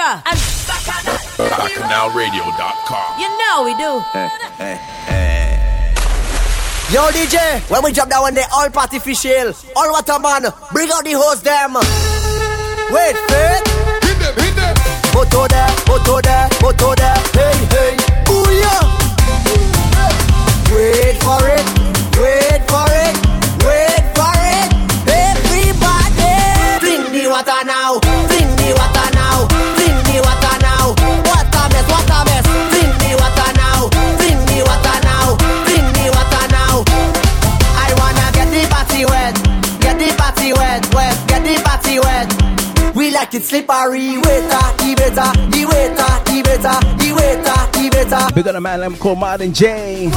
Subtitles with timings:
[0.00, 0.22] Extra.
[0.24, 0.38] And
[1.36, 3.20] BacchanalRadio.com.
[3.20, 4.00] You know we do.
[6.90, 9.52] Yo DJ, when we drop that one, they all artificial.
[9.76, 10.42] All water man,
[10.72, 11.74] bring out the hose them.
[12.90, 13.62] Wait, wait.
[14.02, 14.74] Hit them, hit them.
[15.14, 17.14] Moto there, moto there, moto there.
[17.36, 18.80] Hey, hey, booyah.
[20.72, 21.66] Wait for it,
[43.32, 48.34] We like it slippery, waiter, the better, the waiter, the better, the waiter, the better.
[48.34, 50.08] Big on a man called Martin J.
[50.08, 50.10] Bring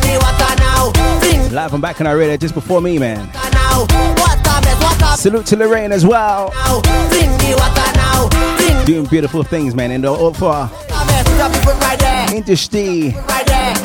[0.00, 3.28] the water now, bring Live from Bacchanal Radio just before me, man.
[3.52, 3.80] now.
[4.16, 6.52] What a mess, what a Salute to Lorraine as well.
[6.54, 6.80] now.
[7.10, 9.90] Bring the water now, bring Doing beautiful things, man.
[9.90, 10.70] In the all for
[11.14, 11.34] the mess.
[11.34, 13.14] Stop it from right there, industry,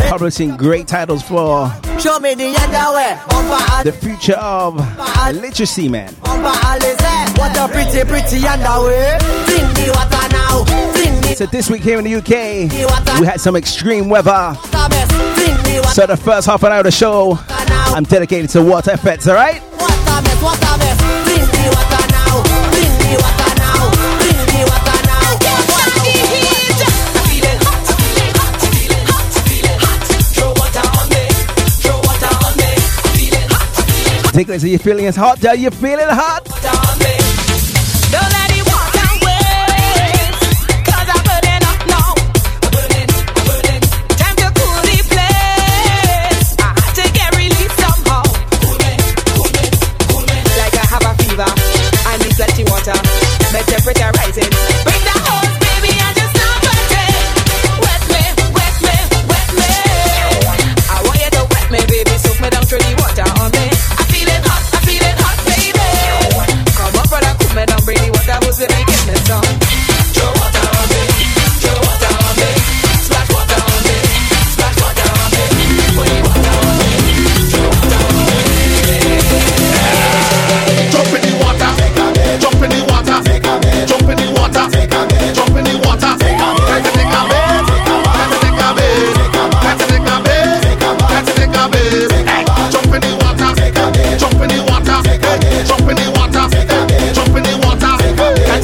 [0.09, 4.75] publishing great titles for Show me the future of
[5.35, 6.13] literacy, man.
[6.15, 9.19] What a pretty, pretty underwear.
[9.45, 10.63] Bring the water now,
[10.93, 14.31] bring the So this week here in the UK, we had some extreme weather.
[14.31, 15.07] water mess.
[15.35, 17.37] Bring the water So the first half an hour of the show.
[17.49, 19.35] I'm dedicated to water effects, all
[34.35, 35.43] Nicholas, are you feeling it hot?
[35.45, 36.45] Are you feeling hot?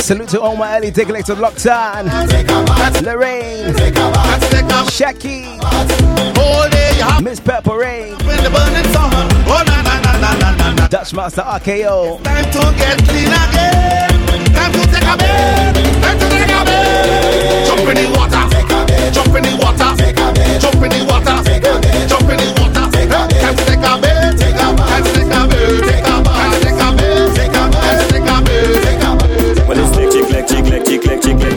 [0.06, 2.06] Salute to all my early take to Lockdown,
[3.02, 3.74] Lorraine,
[4.94, 5.58] Shaki,
[7.24, 8.16] Miss Purple Rain.
[8.20, 9.64] Oh.
[10.92, 12.22] Dutch Master RKO.
[12.24, 14.10] Time to get clean again.
[14.54, 15.74] Time to take a bath.
[15.74, 17.66] Time to take a bath.
[17.66, 18.46] Jump in the water.
[19.12, 19.90] Jump in the water.
[20.62, 21.42] Jump in the water.
[22.08, 22.86] Jump in the water.
[23.42, 24.38] Time to take a bath.
[24.38, 26.15] Time to take a bath.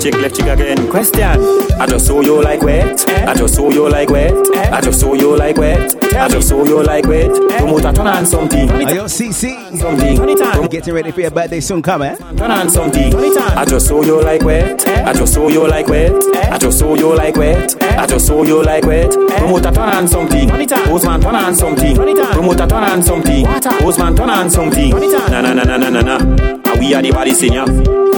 [0.01, 0.91] Chick, lick, chick, lick, chick, lick, chick again.
[0.91, 1.69] Question.
[1.81, 3.09] I just saw you like wet.
[3.09, 4.33] I just saw you like wet.
[4.73, 6.15] I just saw you like wet.
[6.15, 7.31] I just saw you like wet.
[7.59, 8.69] Promoter, turn on something.
[8.69, 9.55] Ayo, CC.
[9.79, 10.69] Something.
[10.69, 12.17] Getting ready for your birthday soon, come, eh?
[12.17, 13.15] Turn on something.
[13.15, 14.87] I just saw you like wet.
[14.89, 16.15] I just saw you like wet.
[16.37, 17.83] I just saw you like wet.
[17.83, 19.11] I just saw you like wet.
[19.13, 20.49] Promoter, turn on something.
[20.49, 21.95] Postman, turn on something.
[21.97, 23.47] Promoter, turn on something.
[23.47, 24.91] Postman, turn on something.
[24.91, 26.17] Na na na na na na na.
[26.19, 27.67] And we are the body singer.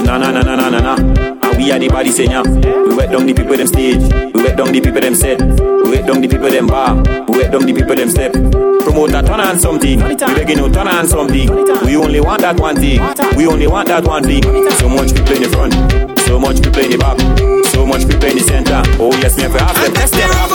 [0.03, 1.40] Na na na na na na na.
[1.61, 2.41] We are the body singer.
[2.41, 4.01] We wet down the people them stage.
[4.33, 5.37] We wet down the people them set.
[5.37, 6.97] We wet down the people them bar.
[7.29, 8.33] We wet down the people them step.
[8.33, 10.01] Promoter, turn on something.
[10.01, 11.45] We begging you, turn on something.
[11.85, 12.97] We only want that one thing.
[13.37, 14.41] We only want that one thing.
[14.81, 15.77] So much people in the front.
[16.25, 17.21] So much people in the back.
[17.69, 18.81] So much people in the center.
[18.97, 19.93] Oh yes, me have to have them.
[19.93, 20.50] The rubber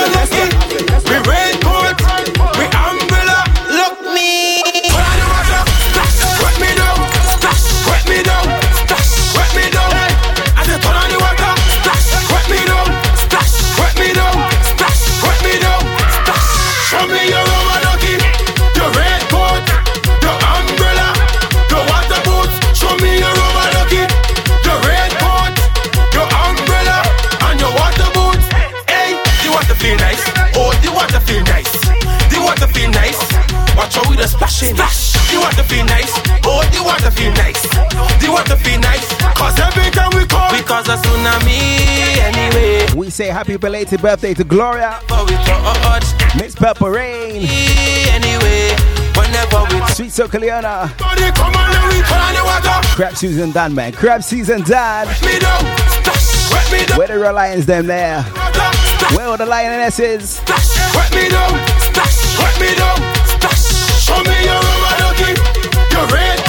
[43.17, 45.01] say happy belated birthday to Gloria.
[46.37, 47.47] Miss Purple Rain.
[49.95, 50.93] Sweet Soca Leona.
[52.95, 53.93] Crab season done, man.
[53.93, 55.07] Crab season done.
[56.99, 58.21] Where the lions them there?
[59.15, 60.43] Where are the lionesses?
[60.95, 61.53] Wet me down,
[62.37, 62.99] wet me down,
[63.99, 65.33] show me your rubber ducky,
[65.95, 66.46] your red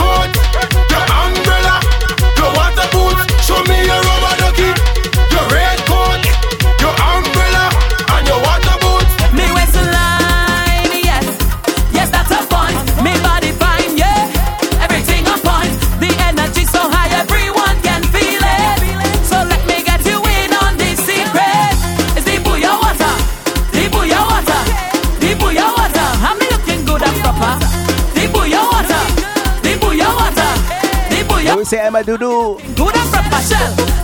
[31.68, 32.58] say I'm a doo doo.
[32.76, 33.97] Do the for myself.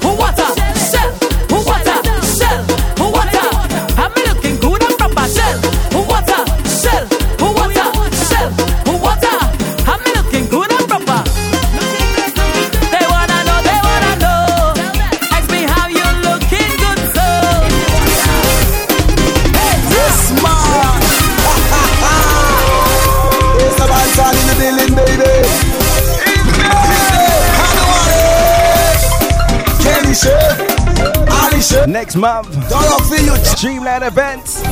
[32.16, 33.48] next month.
[33.58, 34.64] Streamline events.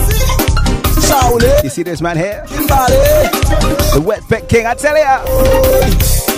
[1.64, 2.44] You see this man here?
[2.48, 5.24] The wet pet king, I tell ya.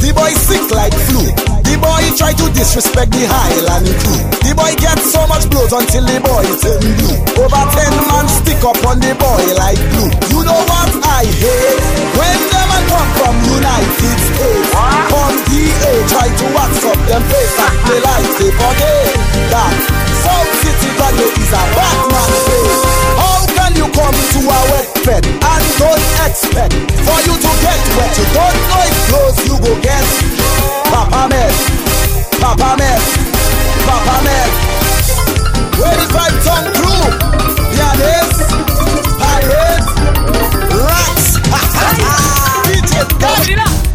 [0.01, 1.23] The boy sick like flu.
[1.63, 4.19] The boy try to disrespect the Highland crew.
[4.43, 7.17] The boy get so much blows until the boy turn blue.
[7.39, 10.11] Over ten man stick up on the boy like blue.
[10.33, 11.79] You know what I hate?
[12.17, 14.69] When them a come from United States,
[15.07, 19.07] from DA try to wax up them face and they like they forget
[19.53, 19.75] that.
[20.23, 20.33] So
[21.03, 22.31] Kanye is a bad man.
[23.19, 26.73] How can you come to a wet bed and don't expect
[27.03, 28.15] for you to get wet?
[28.15, 30.05] You don't know it close, you go get
[30.87, 31.51] Papa Man,
[32.39, 33.01] Papa Man,
[33.83, 34.47] Papa Man.
[35.75, 37.03] Where is my tongue crew?
[37.75, 38.39] Pianist,
[39.19, 39.83] pirate,
[40.87, 41.27] rats.
[42.71, 43.92] DJ Dutch.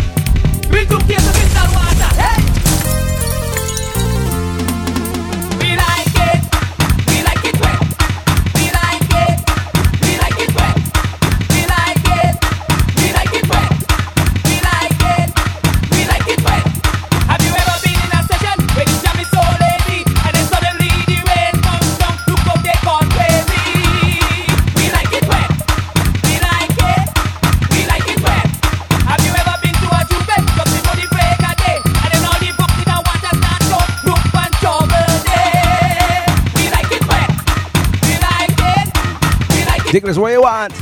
[39.98, 40.72] ridiculous way you want.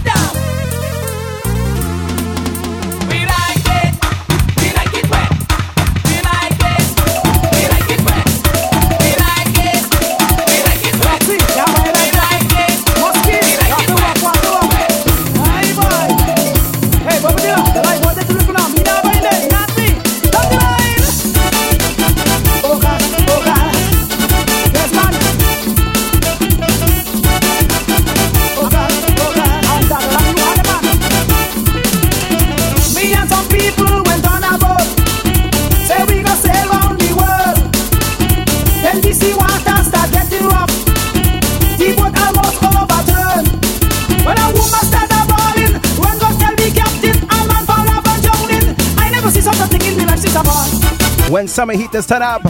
[51.86, 52.42] heaters turn up.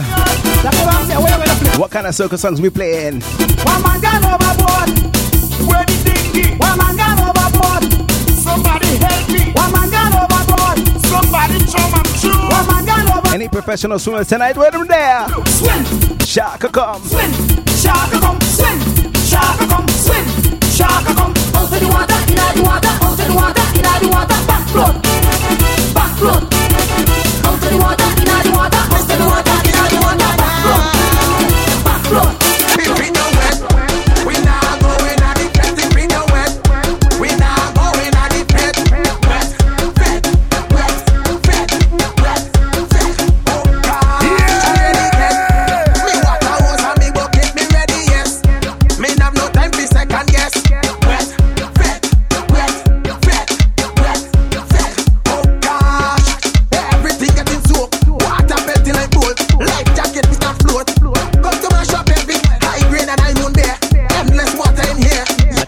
[1.77, 3.21] What kind of circus songs we playing?
[3.21, 4.89] One man gone overboard.
[5.69, 6.57] Where the dinghy?
[6.57, 7.83] One man gone overboard.
[8.33, 9.53] Somebody help me.
[9.53, 10.77] One man gone overboard.
[11.05, 11.57] Somebody.
[12.49, 13.33] One man gone overboard.
[13.33, 14.57] Any professional swimmers tonight?
[14.57, 15.27] Where them there?
[15.45, 16.19] Swim.
[16.19, 17.03] Shark come.
[17.03, 17.31] Swim.
[17.77, 18.41] Shark come.
[18.41, 18.79] Swim.
[19.29, 19.87] Shark come.
[19.89, 20.25] Swim.
[20.71, 21.33] Shark come.
[21.53, 24.67] Out of the water, in the water, out of the water, in the water, back
[24.69, 25.26] float.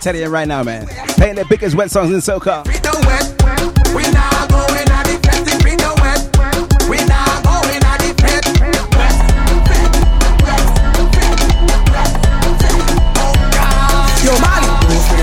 [0.09, 0.87] telling you right now, man.
[1.21, 2.65] Playing the biggest wet songs in soca.
[2.65, 3.29] We don't wet,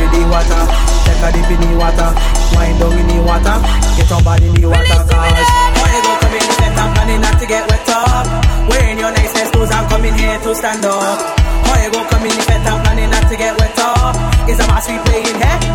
[0.07, 0.63] the water.
[1.03, 2.11] Take a dip in the water.
[2.55, 3.59] Wine down in the water.
[3.99, 5.51] Get your body in the water, cause.
[5.83, 6.87] Why you go coming in wetter?
[6.95, 7.77] Planning not to get
[9.69, 11.19] I'm coming here to stand up.
[11.67, 12.86] Why you go come in the I'm
[14.49, 15.66] is a mass we playing, hey?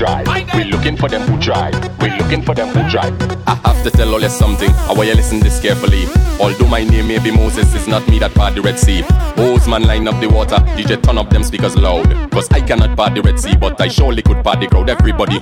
[0.00, 0.26] drive.
[0.54, 1.74] We looking for them who drive.
[2.00, 3.14] We're looking for them who drive.
[3.46, 4.70] I have to tell all you something.
[4.88, 6.06] I want you listen this carefully.
[6.40, 9.02] Although my name may be Moses, it's not me that part the Red Sea.
[9.36, 10.56] Bozeman line up the water.
[10.74, 12.08] DJ turn up them speakers loud.
[12.30, 14.88] Cause I cannot part the Red Sea, but I surely could part the crowd.
[14.88, 15.38] Everybody,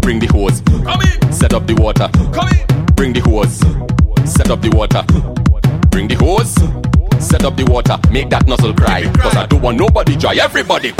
[0.00, 0.60] bring the hose.
[0.60, 1.32] Come in.
[1.32, 2.08] Set up the water.
[2.32, 2.86] Come in.
[2.94, 3.58] Bring the hose.
[4.24, 5.02] Set up the water.
[5.90, 6.54] Bring the hose.
[7.18, 7.98] Set up the water.
[8.12, 9.02] Make that nozzle cry.
[9.14, 10.36] Cause I don't want nobody dry.
[10.36, 10.92] Everybody.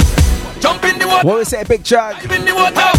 [0.65, 1.27] Jump in the water.
[1.27, 2.17] What we say, big charge?
[2.21, 2.97] Jump in the water.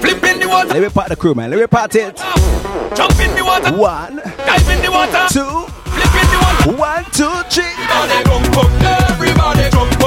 [0.00, 0.68] Flip in the water.
[0.68, 1.50] Let me part the crew, man.
[1.50, 2.16] Let me part it.
[2.16, 3.76] Jump in the water.
[3.76, 4.16] One.
[4.16, 5.26] Dive in the water.
[5.28, 5.68] Two.
[5.92, 6.72] Flip in the water.
[6.80, 7.68] One, two, three.
[7.68, 9.10] Everybody jump up.
[9.10, 10.01] Everybody jump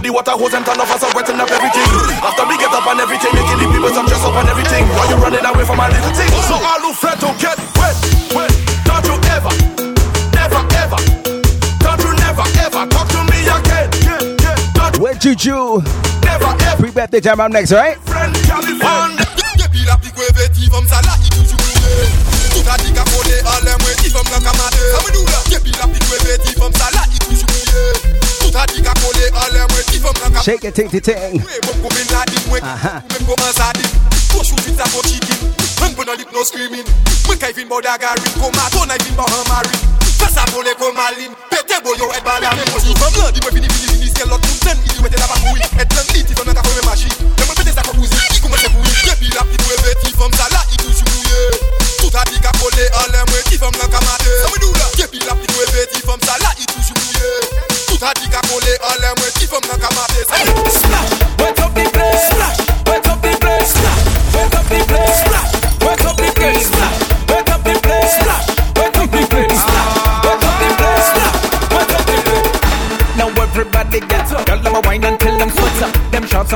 [0.00, 1.84] The water hose and turn off us up, wetting up everything.
[2.24, 4.88] After we get up and everything, making the people some dress up and everything.
[4.96, 6.32] Why you running away from my little thing?
[6.48, 7.92] So all who fret don't get wet,
[8.32, 8.48] wet.
[8.88, 9.52] Don't you ever,
[10.32, 11.00] never, ever.
[11.84, 13.92] Don't you never, ever talk to me again.
[14.00, 15.04] Yeah, yeah, do?
[15.04, 15.20] Where
[16.24, 16.80] Never, ever.
[16.80, 18.00] Pre birthday time, I'm next, right?
[18.08, 18.40] Friend
[30.42, 31.40] Shake it, ting ting.
[32.62, 33.00] Uh-huh.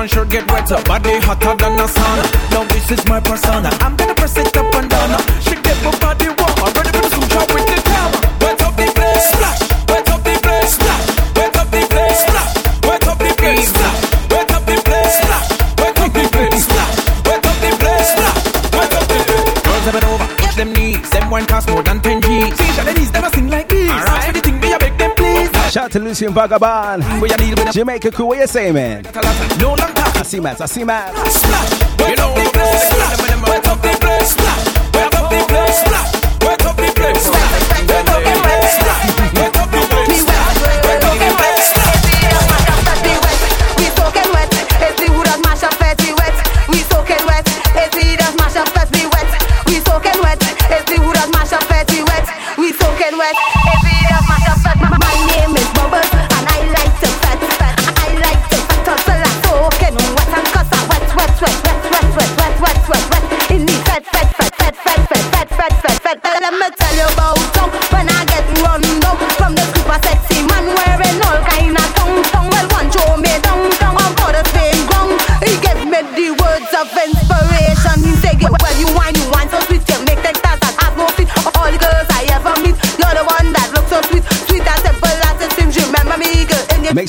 [0.08, 0.82] sun sure get wetter.
[0.84, 2.25] Body hotter than a sauna.
[2.50, 3.70] Now this is my persona.
[3.80, 5.20] I'm gonna press it up and down.
[5.40, 6.56] She get my body warm.
[6.64, 8.20] I'm ready for some job with the camera.
[8.40, 9.61] Wet up the place, splash.
[9.88, 11.04] Wet up the place, splash.
[11.37, 12.52] Wet up the place, splash.
[12.84, 14.00] Wet up the place, splash.
[14.30, 15.49] Wet up the place, splash.
[15.80, 16.96] Wet up the place, splash.
[17.26, 18.40] Wet up the place, splash.
[18.76, 19.62] Wet up the place.
[19.64, 20.26] Girls have it over.
[20.37, 21.11] Touch them knees.
[21.11, 22.56] Them one cost more than ten G's.
[22.58, 23.90] See, Jalenese never sing like this.
[23.90, 25.50] Alright, the thing me a beg them please.
[25.73, 27.02] Shout to Lucian Vagabond.
[27.73, 28.28] Jamaica cool.
[28.28, 29.04] What you say, man?
[29.58, 29.93] No longer
[30.34, 31.44] C-Mats, I see Mats.
[32.08, 32.34] You know,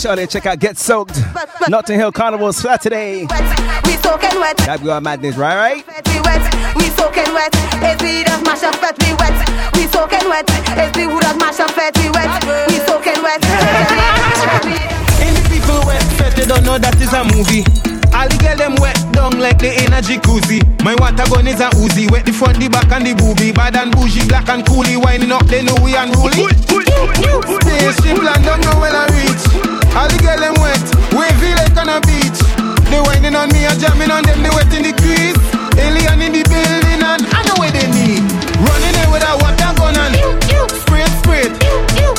[0.05, 1.17] sure they check out Get Soaked.
[1.67, 3.25] Notting Hill Carnival Saturday.
[3.25, 3.85] wet.
[3.85, 4.57] We soaking wet.
[4.69, 5.81] That girl madness, right?
[5.81, 6.05] Right?
[6.13, 6.45] We wet,
[6.77, 7.49] we soaking wet.
[7.81, 9.33] It's the that mash up fat, we wet.
[9.73, 10.45] We soaking wet.
[10.77, 12.29] It's the wood that mash up fat, we wet.
[12.69, 13.41] We soaking wet.
[15.25, 17.65] Any people wet fed, they don't know that is a movie.
[18.13, 20.61] All the girl them wet down like the in a jacuzzi.
[20.85, 23.51] My water gun is a Uzi, wet the front, the back and the booby.
[23.51, 26.45] Bad and bougie, black and coolie, winding up, they know we unruly.
[27.57, 29.64] Spaceship land don't know when I reach.
[29.95, 30.83] All the girl them wet,
[31.15, 32.39] wavy like on a beach.
[32.91, 35.39] They winding on me and jamming on them, they wet in the crease.
[35.79, 38.23] Alien in the building and I know what they need.
[38.59, 40.15] Running in with a water gun and
[40.83, 41.51] sprayt, sprayt,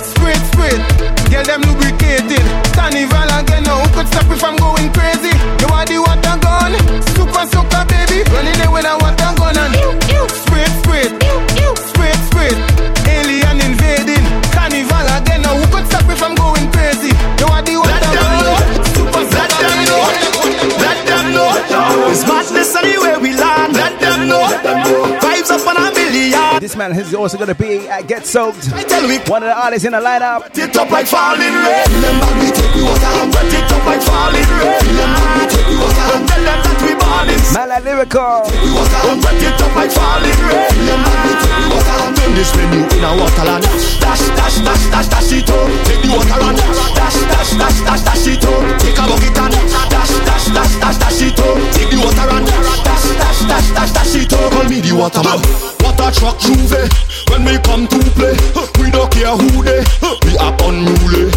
[0.09, 0.81] sprayt, sprayt.
[1.29, 2.45] Girl them lubricated.
[2.73, 5.37] Carnival again now, who could stop if I'm going crazy?
[5.61, 6.73] You want the water gun?
[7.13, 8.25] Super soaker baby.
[8.33, 9.73] Running in with a water gun and
[10.33, 11.13] sprayt, sprayt,
[11.93, 12.57] sprayt, sprayt.
[26.67, 28.75] This man is also going to be at Get Soaked.
[28.75, 30.41] I tell we One of the artists in the lineup.
[30.41, 31.87] Wet it up like falling rain.
[31.95, 34.83] Remember me take the water wet it up like falling rain.
[34.83, 38.51] Remember me take the water tell them that we born in Man like Lyrikal.
[38.51, 40.75] the wet it up like falling rain.
[40.75, 41.66] Remember me take the water and
[42.15, 43.65] turn this menu in a waterland.
[44.01, 45.69] Dash, dash, dash, dash, dash it up.
[45.87, 48.63] Take the water and dash, dash, dash, dash, dash it up.
[48.81, 49.53] Take a bucket and
[49.91, 51.57] dash, dash, dash, dash, dash it up.
[51.73, 54.53] Take the water and dash, dash, dash, dash, dash it up.
[54.53, 55.41] Call me the waterman.
[55.81, 56.85] Water truck Juve.
[57.31, 58.37] When we come to play,
[58.79, 59.83] we don't care who they.
[60.25, 61.31] We up unruly.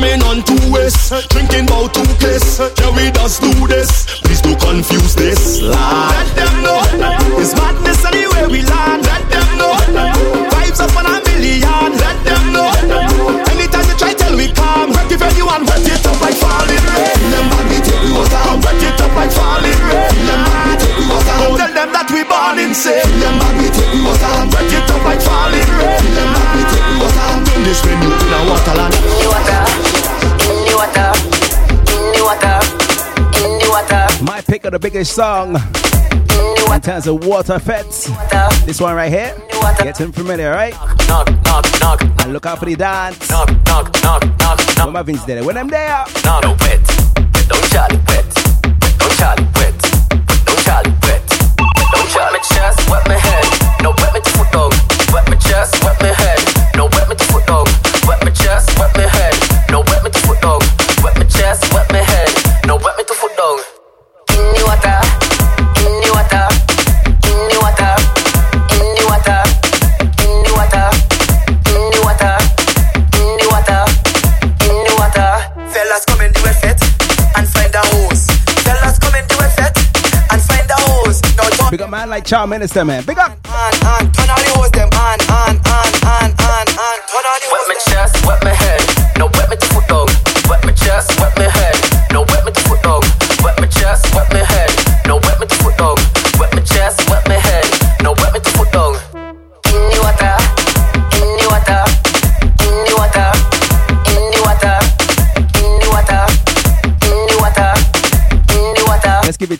[0.00, 0.96] Jamming on two ways,
[1.28, 2.56] drinking about two case.
[2.56, 4.20] Yeah, we just do this.
[4.24, 5.60] Please don't confuse this.
[5.60, 5.76] Lad.
[5.76, 6.80] Let them know
[7.36, 9.04] it's madness anywhere we land.
[9.04, 9.76] Let them know
[10.56, 11.92] vibes up on a million.
[12.00, 12.72] Let them know
[13.52, 14.88] anytime you try, tell we calm.
[14.96, 17.16] Wet if anyone it up like falling rain.
[17.20, 20.08] Remember me take the water, wet it up like falling rain.
[20.16, 21.36] Remember me take the water.
[21.60, 23.04] Tell them that we born insane.
[23.04, 26.00] Remember me take the water, wet it up like falling rain.
[26.08, 27.28] Remember me take the water.
[27.52, 28.96] Turn this venue in a waterland.
[28.96, 29.89] The
[30.80, 31.12] water,
[31.92, 32.56] in the water,
[33.44, 38.08] in the water, My pick of the biggest song in in terms of water fetes.
[38.64, 39.36] This one right here.
[39.82, 40.72] Getting familiar, right?
[41.06, 43.28] Knock, knock, knock, And look out for the dance.
[43.28, 45.44] knock, knock, knock, knock, When my Vince it.
[45.44, 46.04] When them there.
[46.24, 46.80] Knock, no wet.
[47.18, 48.24] Wet, don't Charlie wet.
[48.24, 49.59] Wet, don't Charlie
[81.90, 83.04] man, like Charm Minister, man.
[83.04, 83.38] Big up.
[83.44, 84.89] And, and, and all the them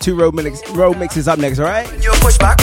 [0.01, 1.89] two road, mix, road mixes up next, alright?
[1.91, 2.59] When you push back,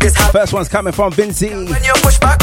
[0.00, 0.32] it's happy.
[0.32, 2.40] First one's coming from Vinci, When you push back,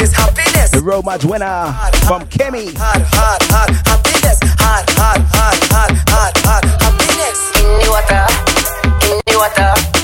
[0.00, 0.70] it's happiness.
[0.70, 1.72] the road match winner
[2.06, 2.74] from Kemi.
[2.76, 4.38] Hard, hard, hard, happiness.
[4.58, 7.38] Hard, hard, hard, hard, hard, hard, happiness.
[7.60, 8.24] In the water,
[9.12, 10.01] in the water,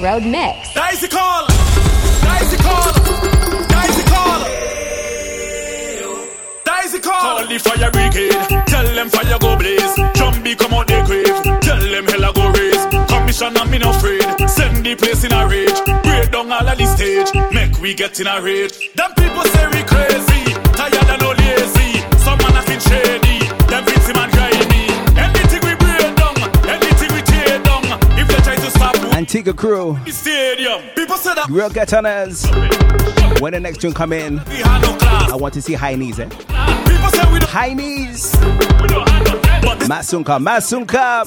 [0.00, 0.72] Crossroad Mix.
[0.72, 2.92] Dicey call, dicey call,
[3.68, 4.40] dicey call.
[6.64, 7.20] Dicey call.
[7.20, 8.66] Call the fire brigade.
[8.66, 9.94] Tell them fire go blaze.
[10.16, 11.60] Jumbie come out the grave.
[11.60, 13.10] Tell them hella go raise.
[13.10, 14.24] Commission and me no afraid.
[14.48, 15.80] Send the place in a rage.
[16.02, 17.28] Break down all of the stage.
[17.52, 18.94] Make we get in a rage.
[18.94, 19.66] Them people say
[29.30, 29.96] Antigua crew.
[30.04, 32.44] People say that Real get on us.
[33.40, 35.30] When the next tune come in, we had no class.
[35.30, 36.28] I want to see high knees, eh?
[36.28, 38.34] People say we don't, High knees.
[38.82, 41.24] we don't have no But this Masunka, Masunka.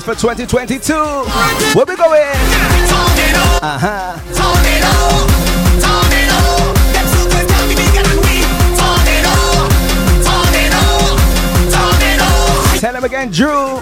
[0.00, 0.94] For 2022.
[0.94, 2.22] Where we going?
[3.62, 4.16] Uh huh.
[12.80, 13.81] Tell him again, Drew.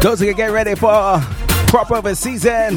[0.00, 1.18] Those who can get ready for
[1.66, 2.76] proper season.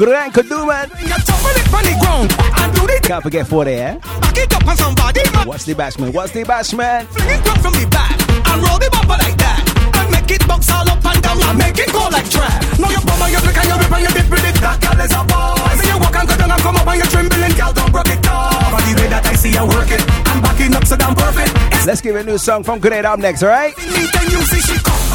[0.00, 0.88] Grand Kaduman.
[0.90, 3.94] When you jump on it on the ground and do the Can't forget 40, eh?
[3.98, 5.46] back it up on somebody, man.
[5.46, 6.12] What's the bashman?
[6.14, 7.04] What's the bashman?
[7.12, 9.60] Fling it from the back and roll the bumper like that.
[10.00, 12.56] And make it bounce all up and down and make it go like trap.
[12.80, 14.56] Now you bummer, you flick and you rip and you dip with it.
[14.64, 15.60] That girl is a boss.
[15.78, 17.52] See you walk and go down and come up and you trembling.
[17.60, 18.72] Girl, don't break it off.
[18.72, 20.00] The way that I see you work it,
[20.32, 21.52] I'm backing up so damn perfect.
[21.76, 23.76] It's Let's give a new song from Grenade up next, alright?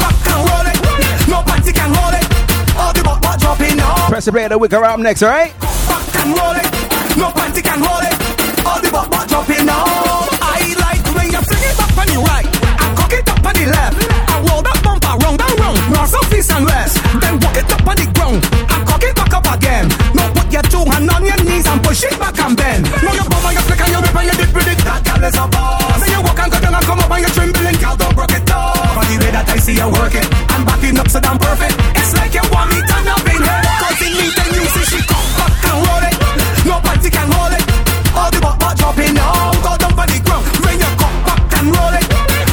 [0.00, 0.78] back and roll it.
[1.28, 2.26] Nobody can hold it.
[2.76, 4.08] All the butt butt dropping off.
[4.08, 5.52] Press the play the wicker up next, alright?
[5.90, 6.68] back and roll it.
[7.18, 8.14] No panty can hold it.
[8.64, 9.84] All the butt butt dropping now.
[10.40, 13.54] I like when you fling it back on the right and cock it up on
[13.54, 13.98] the left.
[14.30, 16.94] And roll that bumper round and round, north, south, east and west.
[17.20, 19.86] Then walk it up on the ground and cock it back up again.
[20.14, 22.86] Now put your two hand on your knees and push it back and bend.
[23.02, 24.78] Now you bump and you flick and you rip and you dip with it.
[24.86, 25.98] That girl is a boss.
[26.00, 27.76] Then you walk and go down and come up and you trembling.
[27.82, 28.39] Girl, don't broke it
[29.20, 31.76] way that I see you work it, I'm backing up so damn perfect.
[32.00, 33.62] It's like you want me in here.
[33.84, 36.16] Cause in me then you see she come back and roll it.
[36.64, 37.64] Nobody can hold it.
[38.16, 39.52] All the butt dropping now.
[39.60, 40.44] Go down on the ground.
[40.64, 42.06] When you come back and roll it.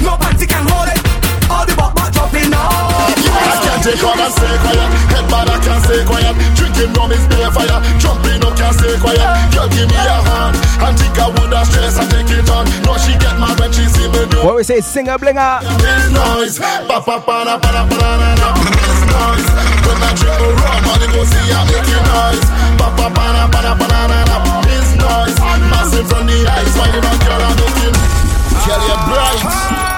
[0.03, 0.99] Nobody can hold it.
[1.47, 2.67] All the butt dropping now.
[2.67, 4.89] I can't take on and stay quiet.
[5.11, 6.35] Head bad, I can't stay quiet.
[6.57, 7.79] Drinking rum is bare fire.
[7.97, 9.27] Jumping up, can't stay quiet.
[9.55, 10.55] Girl, give me a hand.
[10.83, 11.36] And think I
[14.43, 15.61] What we say, singer blinger.
[15.77, 16.57] this noise.
[16.89, 18.47] Pa pa pa na pa na pa na na na.
[18.57, 19.47] This noise.
[19.85, 22.45] When I drink the rum, money go see I make it noise.
[22.81, 24.37] Pa pa pa na pa na pa na na na.
[24.65, 25.37] This noise.
[25.69, 27.95] Massive from the eyes, why you not girl I'm making?
[28.65, 29.43] Girl, you're bright,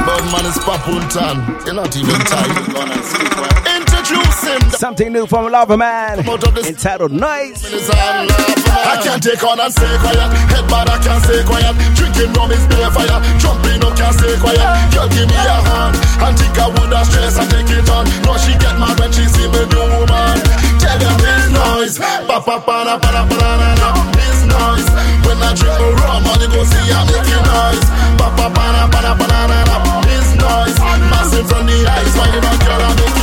[0.05, 1.65] but man is Papultan.
[1.65, 3.88] You're not even tired.
[4.09, 4.79] Introduce.
[4.79, 6.25] Something new from Lavaman
[6.65, 7.61] entitled Nice.
[7.89, 10.29] I can't take on and stay quiet.
[10.49, 11.75] Head bad, I can't stay quiet.
[11.93, 13.21] Drinking rum is bare fire.
[13.37, 14.65] Jumping up, can't stay quiet.
[14.93, 15.93] Girl, give me a hand.
[16.25, 18.09] And think I would have stress and take it on.
[18.25, 20.37] No, she get mad when she see me do woman.
[20.81, 21.95] Tell them this noise.
[22.25, 23.89] Pa pa pa na pa na pa na na na.
[24.17, 24.89] This noise.
[25.27, 27.85] When I drink my rum, all you go see I'm making noise.
[28.17, 29.75] Pa pa pa na pa na pa na na na.
[30.07, 30.77] This noise.
[31.13, 32.13] Massive from the eyes.
[32.17, 33.18] Why you not girl, I'm making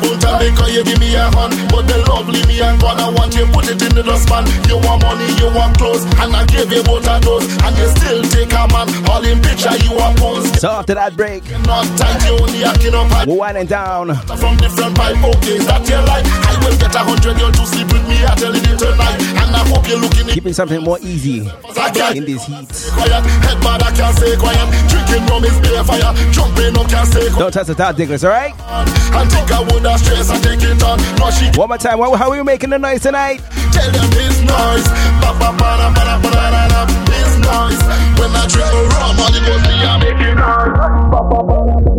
[0.00, 0.20] noise.
[0.22, 1.54] Call me Papultan because you give me a hand.
[1.70, 4.44] But the lovely me and God, I want you put it in the dustpan.
[4.68, 7.46] You want money, you want clothes, and I give you both of those.
[7.62, 10.60] And you still take a man, all in picture you are posed.
[10.60, 13.24] So after that break, Not tight, you only acting up high.
[13.26, 14.14] we're winding down.
[14.36, 16.26] From different pipe, okay, is that your life?
[16.26, 19.20] I will get a hundred girl to sleep with me, I tell you tonight.
[19.36, 22.68] And I hope you're looking Keeping something more easy in this heat.
[22.92, 23.24] quiet.
[23.24, 24.66] Head I can't stay quiet.
[24.88, 26.12] Drinking rum is bare fire.
[26.32, 27.38] Jumping up, can't stay quiet.
[27.38, 28.52] Don't touch the top diggers, alright?
[29.86, 30.98] I think I would have stress and take it on.
[31.18, 33.40] No, she One more time, how are we making the noise tonight?
[33.72, 34.84] Tell them this noise.
[35.22, 36.86] Ba ba ba da ba da ba da da da.
[37.04, 37.82] This noise.
[38.18, 40.72] When I drink a rum, all you go see I make it noise.
[41.10, 41.92] Ba ba ba da ba da.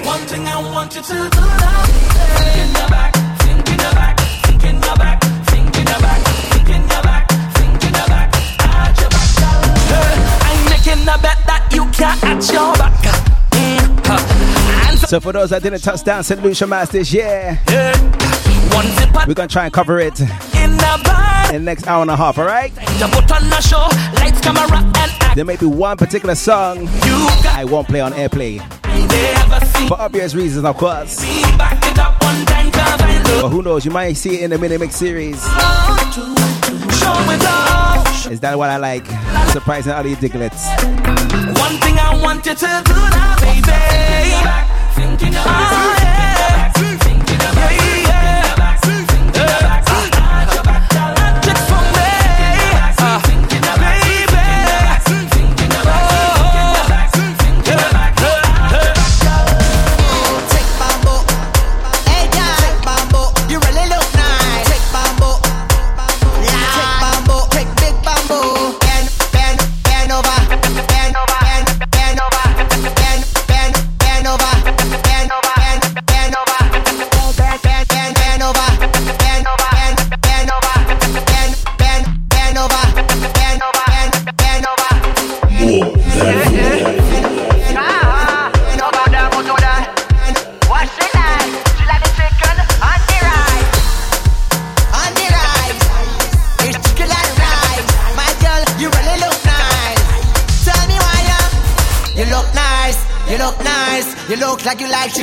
[0.07, 1.83] One thing I want you to do now.
[2.61, 3.16] In the back,
[11.15, 12.93] Bet that you can't at your back.
[13.51, 14.95] Mm, huh.
[15.07, 16.43] So for those that didn't touch down St.
[16.43, 17.59] Lucia Mass this year,
[18.73, 18.85] one
[19.27, 22.71] we're gonna try and cover it in the next hour and a half, alright?
[22.99, 23.87] You put on a show,
[24.19, 25.35] lights, camera, and act.
[25.35, 26.87] There may be one particular song
[27.47, 28.59] I won't play on airplay.
[29.07, 29.87] they ever seen.
[29.87, 31.21] For obvious reasons, of course.
[31.21, 34.35] Me back it up one time, cause I love But who knows, you might see
[34.35, 35.41] it in the mini mix series.
[37.47, 37.96] off.
[38.31, 39.05] Is that what I like?
[39.51, 40.67] Surprising all these diglets.
[41.59, 43.61] One thing I want you to do now, baby.
[44.95, 46.36] Thinking about ah, yeah.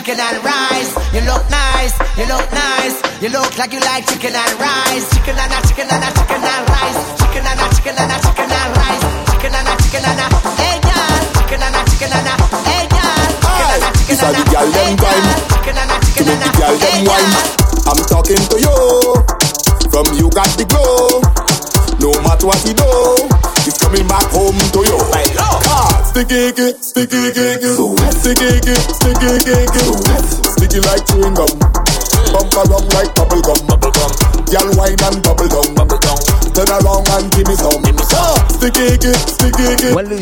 [0.05, 0.93] Chicken and rice.
[1.15, 1.97] You look nice.
[2.19, 2.97] You look nice.
[3.23, 5.09] You look like you like chicken and rice.
[5.17, 7.01] Chicken and a chicken and a chicken and rice.
[7.21, 9.05] Chicken and a chicken and a chicken and rice.
[9.33, 10.27] Chicken and a chicken and a.
[10.61, 11.17] Hey girl.
[11.41, 12.35] Chicken and a chicken and a.
[12.69, 13.25] Hey girl.
[13.49, 14.61] Chicken and a chicken a and a.
[14.77, 15.25] Hey, girl.
[15.57, 16.77] Chicken and a chicken and a.
[16.85, 17.34] Hey, girl.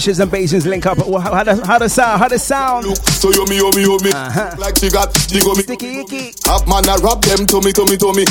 [0.08, 0.22] Icky.
[0.22, 2.20] And Basins link up, wh- how, how, does, how does sound?
[2.20, 2.86] How does sound?
[2.86, 4.12] Look, so yummy, yummy, yummy.
[4.12, 4.56] Uh-huh.
[4.58, 5.62] Like she got the gummy.
[5.62, 6.34] Sticky icky.
[6.44, 8.24] Half man a rub them to me, to me, to me.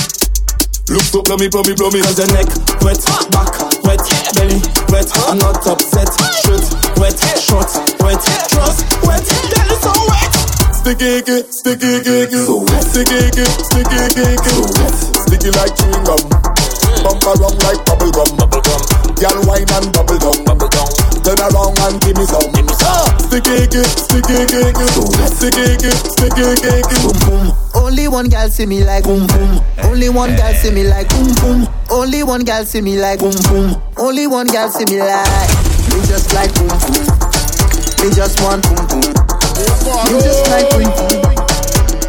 [0.92, 2.02] Look so plummy, plummy, plummy.
[2.04, 2.50] Cause your neck
[2.84, 3.00] wet,
[3.32, 3.54] back
[3.88, 4.04] wet,
[4.36, 4.60] belly
[4.92, 5.08] wet.
[5.30, 6.10] I'm not upset.
[6.44, 6.66] Shirt
[7.00, 8.20] wet, shorts wet,
[8.52, 9.24] dress wet.
[9.24, 10.34] Girl, it's so wet.
[10.76, 12.42] Sticky, icky, sticky, icky, icky.
[12.92, 14.56] Sticky, icky, sticky, icky, icky.
[15.24, 16.22] Sticky like chewing gum.
[17.06, 19.01] Bump around like bubble gum, bubble gum.
[19.22, 20.90] Girl wine and bubble down, bubble down.
[21.22, 23.06] Turn around and give me some, give me some.
[23.30, 27.46] Sticky, sticky, sticky, sticky, sticky, sticky, sticky, boom boom.
[27.76, 28.50] Only one gal eh.
[28.50, 29.62] see me like boom boom.
[29.84, 31.68] Only one gal see me like boom boom.
[31.92, 33.80] Only one gal see me like boom boom.
[33.98, 35.50] Only one gal see me like
[35.94, 37.06] me just like boom boom.
[38.02, 39.06] Me just want boom boom.
[40.10, 41.22] Me just like boom boom.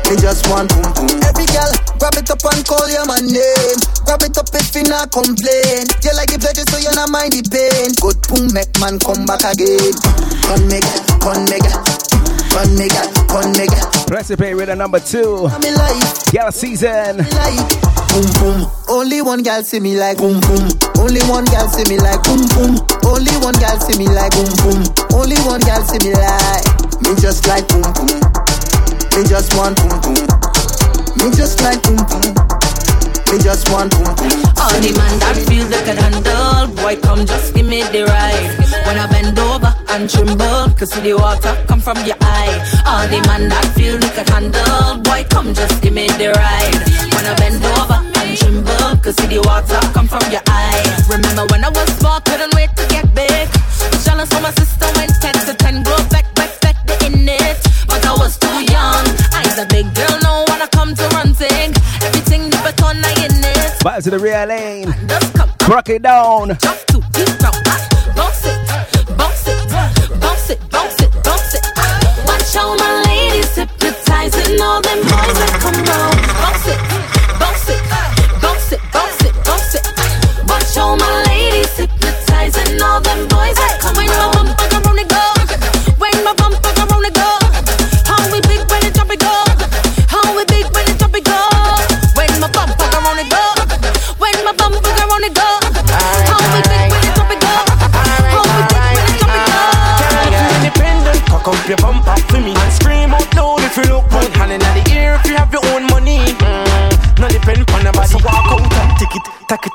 [0.08, 1.21] Me just want boom boom.
[1.52, 3.78] Gal grab it up and call your man name.
[4.08, 5.86] Grab it up if you not complain.
[6.02, 7.92] You like the pleasure so you not mind the pain.
[8.00, 9.92] Good boom make man come back again.
[10.48, 10.84] Come it,
[11.20, 11.76] come make it.
[12.52, 14.10] Come make it, come make it.
[14.10, 15.48] Recipe reader number two.
[16.32, 17.24] Gal season.
[18.12, 18.68] Boom boom.
[18.88, 20.68] Only one gal see me like boom boom.
[21.00, 22.76] Only one gal see me like boom boom.
[23.08, 24.84] Only one gal see me like boom boom.
[25.16, 26.66] Only one gal see me like
[27.00, 28.20] me just like boom boom.
[29.16, 30.51] Me just want boom boom.
[31.22, 32.34] Me just like boom boom.
[33.30, 34.42] Me just want boom boom.
[34.58, 38.50] All the man that feels they can handle, boy, come just give me the ride.
[38.90, 42.58] When I bend over and tremble, cause see the water come from your eye.
[42.90, 46.82] All the man that feel they can handle, boy, come just give me the ride.
[47.14, 50.82] When I bend over and tremble, cause see the water come from your eye.
[51.06, 53.46] Remember when I was small, couldn't wait to get big.
[54.02, 57.62] Jealous for my sister went 10 to 10, grow back, back, back, the in it.
[57.86, 59.06] But I was too young.
[59.38, 60.41] I's a big girl, no
[60.94, 61.72] come to run thing.
[62.02, 63.84] Everything the baton I in it.
[63.84, 64.92] Back to the real lane.
[65.60, 66.56] Crack it down.
[66.58, 67.52] Just to deep down.
[68.16, 68.58] Bounce it,
[69.16, 69.70] bounce it,
[70.20, 71.62] bounce it, bounce it, bounce it.
[72.26, 76.18] Watch all my ladies hypnotizing all them boys that come round.
[76.42, 76.80] Bounce it,
[77.40, 77.80] bounce it,
[78.42, 79.84] bounce it, bounce it, bounce it.
[80.48, 81.31] Watch all my ladies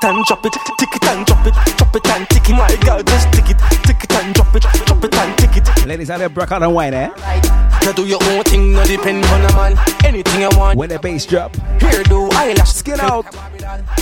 [0.08, 2.52] and drop it, tick it and drop it, drop it and tick it.
[2.52, 5.86] My girl, just tick it, tick it and drop it, drop it and tick it.
[5.86, 7.67] Ladies out there, broke out and wine, eh?
[7.96, 9.74] Do your own thing, no depend on a man.
[10.04, 10.78] Anything I want.
[10.78, 11.56] When the bass drop.
[11.80, 12.74] Here do eyelash.
[12.74, 13.26] Skin out.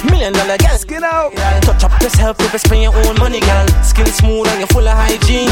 [0.04, 0.76] Million dollar girl.
[0.76, 1.32] Skin out.
[1.62, 3.66] Touch up yourself if you spend your own money, girl.
[3.82, 5.48] Skin smooth and you're full of hygiene.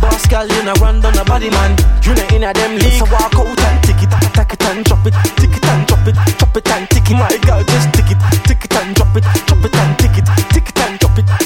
[0.00, 1.72] Boss girl, you not run down a body man.
[2.02, 3.00] You not in a them league.
[3.00, 6.06] So walk out and tick it, tack it and drop it, tick it and drop
[6.06, 7.16] it, drop it and tick it.
[7.16, 10.26] My girl, just tick it, tick it and drop it, drop it and tick it,
[10.52, 11.45] tick it and drop it.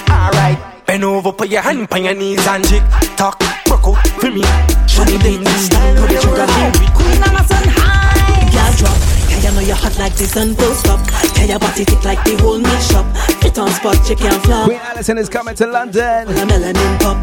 [0.91, 1.03] Alright.
[1.03, 2.83] Bend over, put your hand on your knees and tick
[3.17, 4.43] tock, broke out for me.
[4.89, 6.73] Show me the style, put it sugar king.
[6.95, 8.51] Queen Amazon high.
[8.51, 8.99] Girl drop.
[9.31, 10.99] Yeah, you know you're hot like this and don't stop.
[11.37, 13.07] Yeah, your body fit like the whole meat shop.
[13.41, 14.67] Fit on spot, chicken and flop.
[14.67, 16.27] Queen Alison is coming to London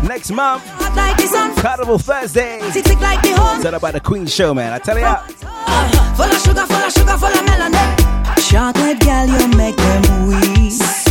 [0.07, 0.63] next month.
[0.79, 2.61] Hot like this and Carnival Thursday.
[2.71, 3.57] tick tick like the whole.
[3.57, 4.71] It's all about the Queen Show, man.
[4.71, 5.23] I tell ya.
[5.43, 8.47] Uh, uh, full of sugar, full of sugar, full of melanin.
[8.47, 10.71] Chocolate girl, you make them weak.
[10.71, 11.06] So weak.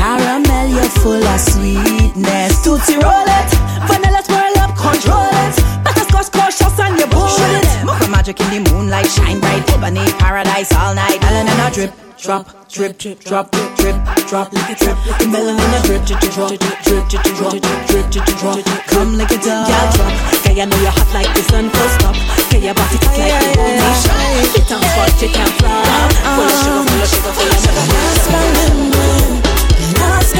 [0.00, 2.64] Caramel, you're full of sweetness.
[2.64, 3.50] Tootsie roll it,
[3.84, 5.54] vanilla twirl up, control it.
[5.84, 7.68] Butterscotch cautious and you board it.
[7.84, 11.20] Mocha magic in the moonlight, shine bright, ebony paradise all night.
[11.20, 14.96] Melon and a drip, drop, drip, drip, drop, drip, drop, like a drip.
[15.28, 18.56] Melon and a drip, drip, drop, drip, drip, drop, drip, drip, drop.
[18.88, 20.12] Come like a dove, girl drop.
[20.48, 22.16] Yeah, you know you're hot like the sun, full stop.
[22.56, 24.48] Yeah, your body tick like the whole nation.
[24.48, 26.08] Fit on spot, chicken and flop.
[26.40, 29.49] Full of sugar, full of sugar, full of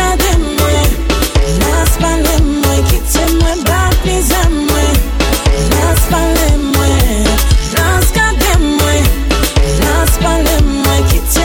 [0.01, 0.41] melanin.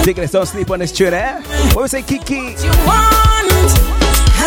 [0.05, 1.41] Diggers, don't sleep on this tune, eh?
[1.73, 2.37] What we say, Kiki?
[2.37, 2.51] I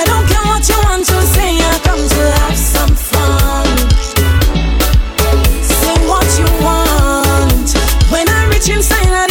[0.07, 3.67] don't care what you want to say, I come to have some fun.
[5.81, 7.69] Say what you want.
[8.13, 9.28] When I reach inside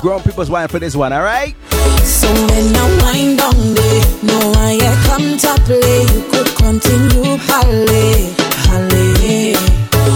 [0.00, 1.54] Grown people's wine for this one, alright?
[2.02, 6.02] So when I wind down there, no I yet come to play.
[6.08, 8.34] You could continue, halle,
[8.66, 9.54] halle.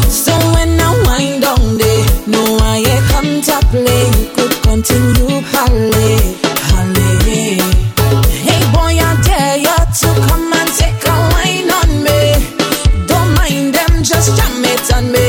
[0.08, 4.06] So when I wind down there, no I yet come to play.
[4.18, 6.16] You could continue, halle,
[6.72, 7.60] halle.
[8.46, 12.20] Hey boy, I dare you to come and take a wine on me.
[13.06, 15.23] Don't mind them, just jam it on me.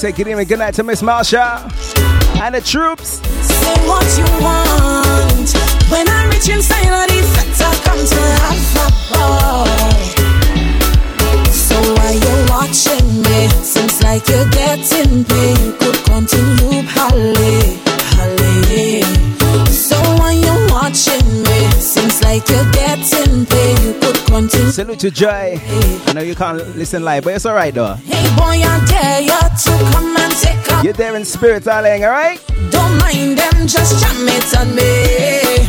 [0.00, 1.60] say good evening, good night to Miss Marsha
[2.40, 3.20] and the troops.
[3.46, 5.52] Say what you want.
[5.92, 8.80] When I reach inside of the sector, come to life,
[9.12, 9.68] boy.
[11.52, 13.48] So why you watching me?
[13.62, 15.58] Seems like you're getting paid.
[15.58, 17.76] You could continue, Holly,
[18.16, 19.04] Holly.
[19.68, 20.69] So why you
[24.70, 25.60] Salute to Joy.
[26.06, 27.94] I know you can't listen live, but it's alright though.
[27.94, 30.84] Hey boy, I dare you to come and take up.
[30.84, 32.40] You're there in spirit, darling, alright?
[32.70, 35.66] Don't mind them, just jam it on me.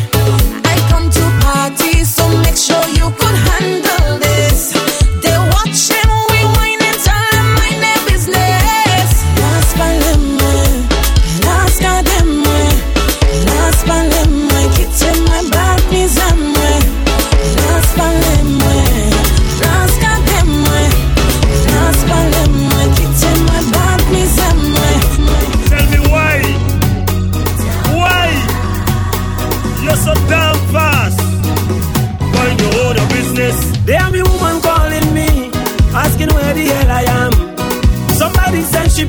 [0.63, 5.00] I come to parties, so make sure you could handle this.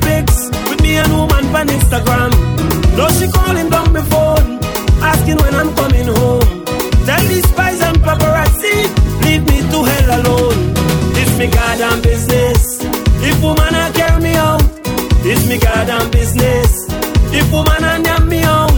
[0.04, 2.30] pics with me and woman on Instagram.
[2.96, 4.58] Though she calling down my phone,
[5.02, 6.48] asking when I'm coming home.
[7.06, 8.76] Tell these spies and paparazzi,
[9.24, 10.58] leave me to hell alone.
[11.14, 12.60] This me goddamn business.
[13.28, 14.62] If woman a carry me out,
[15.22, 16.70] this me goddamn business.
[17.38, 18.74] If woman a damn me out,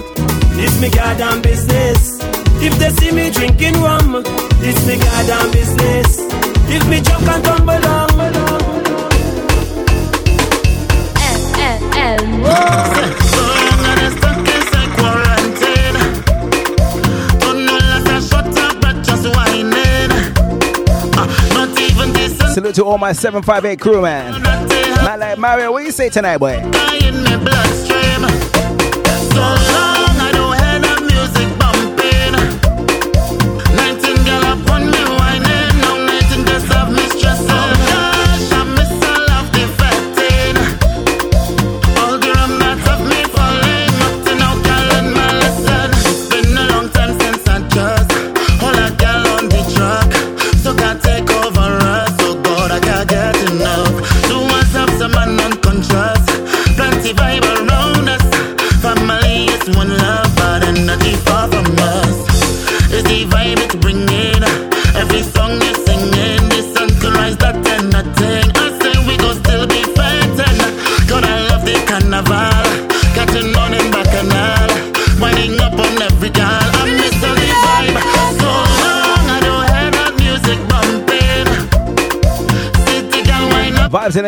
[0.59, 2.20] this me goddamn business.
[2.66, 4.22] If they see me drinking rum,
[4.62, 6.09] this me goddamn business.
[6.77, 8.43] If me jump and tumble down.
[22.55, 24.40] Salute to all my 758 crew, man.
[24.40, 26.62] Man like Mario, what you say tonight, boy?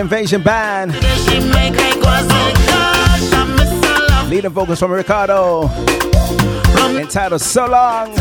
[0.06, 0.92] Invasion Band.
[4.30, 5.68] Leading vocals from Ricardo.
[6.96, 8.14] Entitled So Long.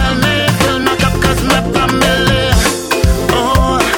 [3.30, 3.96] Oh.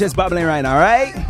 [0.00, 1.29] just bubbling right now, right?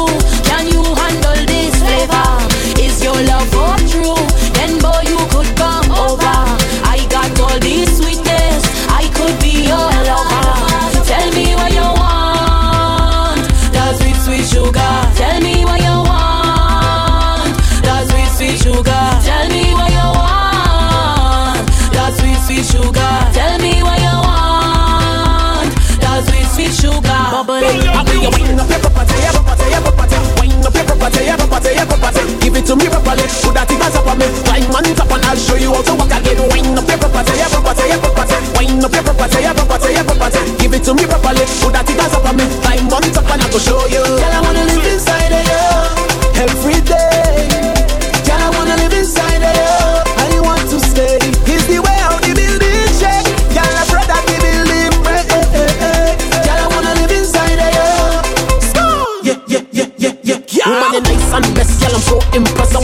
[33.11, 33.27] properly.
[33.43, 34.27] Put that thing on top of me.
[34.43, 36.39] Climb on top and I'll show you how to walk again.
[36.51, 38.37] Wind up your property, your property, your property.
[38.55, 40.39] Wind up your property, your property, your property.
[40.59, 41.43] Give it to me properly.
[41.59, 42.45] Put that thing on top of me.
[42.63, 44.03] Climb on top and I'll show you.
[44.03, 45.40] Girl, I wanna live inside of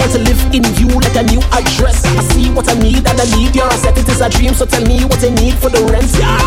[0.07, 2.05] want to live in you like a new address.
[2.05, 3.97] I see what I need and I need your asset.
[3.97, 6.39] It is a dream, so tell me what you need for the rent, yeah.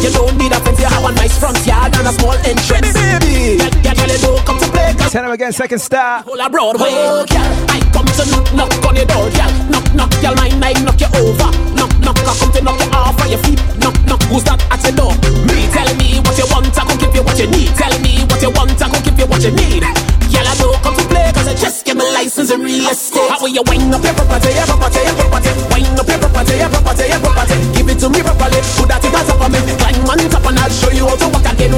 [0.00, 2.96] You don't need a fence, you have a nice front yard and a small entrance.
[2.96, 4.94] Baby, yeah, yeah, girl, you don't come to play.
[5.12, 6.22] Tell him again, second star.
[6.22, 7.52] Whole Broadway, oh, girl.
[7.68, 9.52] I come to knock, knock on your door, girl.
[9.68, 11.50] Knock, knock, girl, mine, I knock you over.
[11.76, 13.60] Knock, knock, I come to knock you off of your feet.
[13.76, 15.12] Knock, knock, who's that at your door?
[15.44, 17.76] Me, tell me what you want, I go give you what you need.
[17.76, 19.84] Tell me what you want, I go give you what you need.
[22.58, 23.30] Real estate.
[23.30, 25.50] How will you wind up your property, your property, your property?
[25.70, 27.56] Wind up your property, your property, your property.
[27.76, 29.60] Give it to me properly, put that thing on top of me.
[29.78, 31.74] Climb on top and I'll show you how to walk again.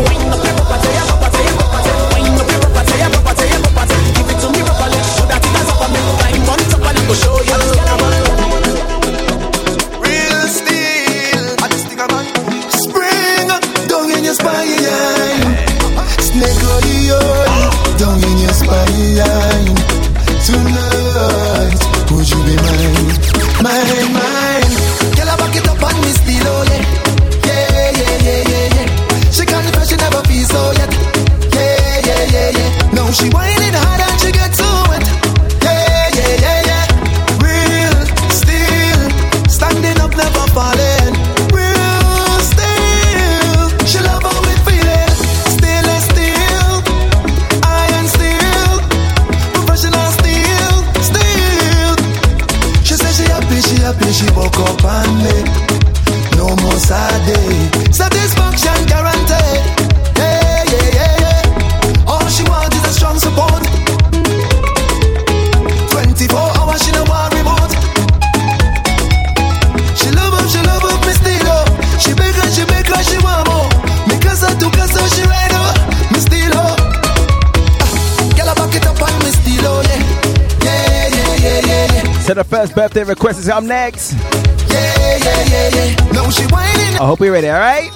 [82.62, 84.12] First birthday request is up next.
[84.12, 85.70] Yeah, yeah,
[86.12, 86.44] yeah, she.
[86.44, 87.90] I hope you're ready, alright?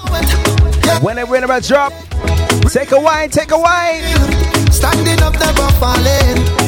[1.04, 1.92] When it when about drop,
[2.72, 4.02] take a wine, take a wine.
[4.72, 6.65] Standing up, never falling.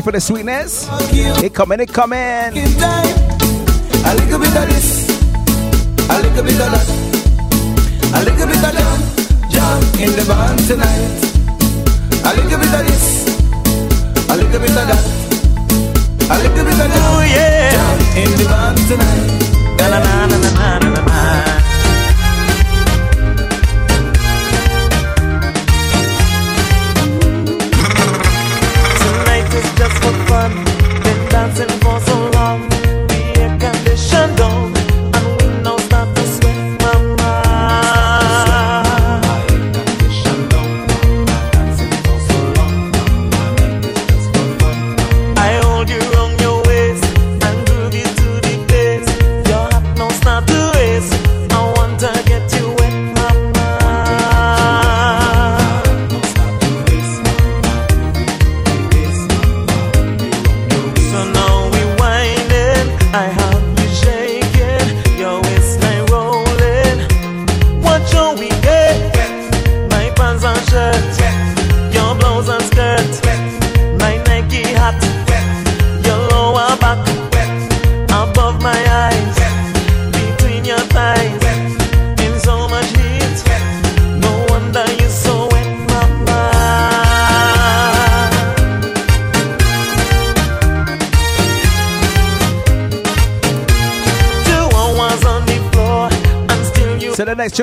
[0.00, 0.88] Ready for the sweetness?
[1.42, 2.69] It coming, it coming.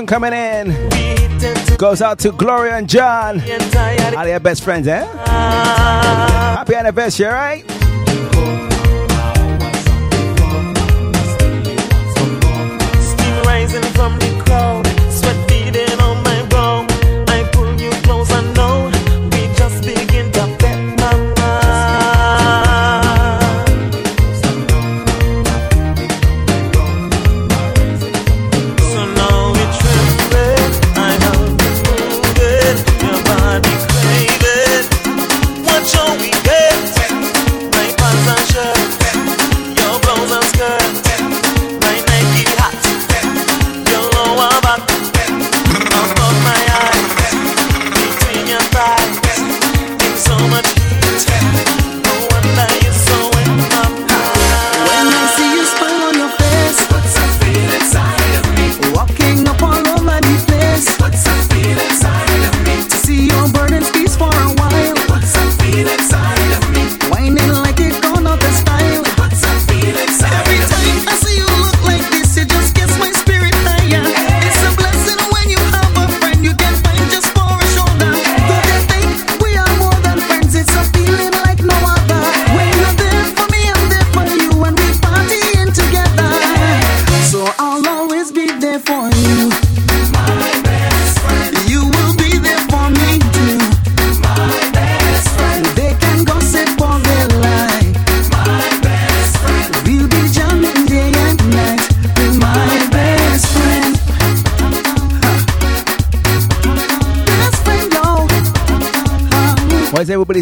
[0.08, 0.72] coming in
[1.78, 3.41] goes out to Gloria and John.
[3.41, 5.05] Are they your best friends, eh?
[5.05, 7.64] Happy anniversary, right?
[13.01, 14.87] Still rising from the crowd.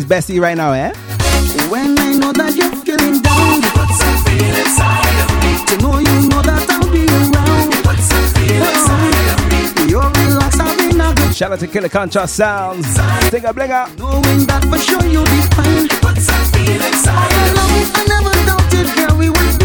[0.06, 0.94] is Bessie right now, eh?
[1.70, 3.62] When I know that you're feeling down,
[4.26, 5.52] feel inside of me.
[5.72, 7.74] You know that I'll be around,
[8.36, 9.92] feel inside of me.
[9.92, 11.36] You're relaxed, I've good.
[11.36, 12.86] Shout out to Killer Contrast Sounds.
[13.30, 13.86] Blinga blinga.
[13.86, 13.92] Ah.
[13.98, 17.56] Knowing that for sure you'll be fine, it puts feel inside of me.
[17.58, 19.65] Love I never doubted, girl, we would be.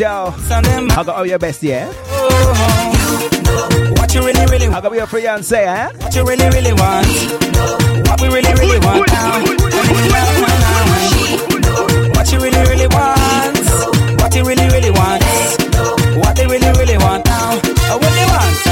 [0.00, 0.32] show.
[0.48, 1.86] I got all your best, yeah?
[3.98, 4.78] What you really, really want.
[4.78, 5.36] I got your free eh?
[5.36, 7.06] What you really, really want.
[8.08, 9.44] What we really, really want now.
[12.16, 13.58] What you really, really want.
[14.22, 15.22] What you really, really want.
[16.16, 17.56] What they really, really want now.
[18.00, 18.69] What they want.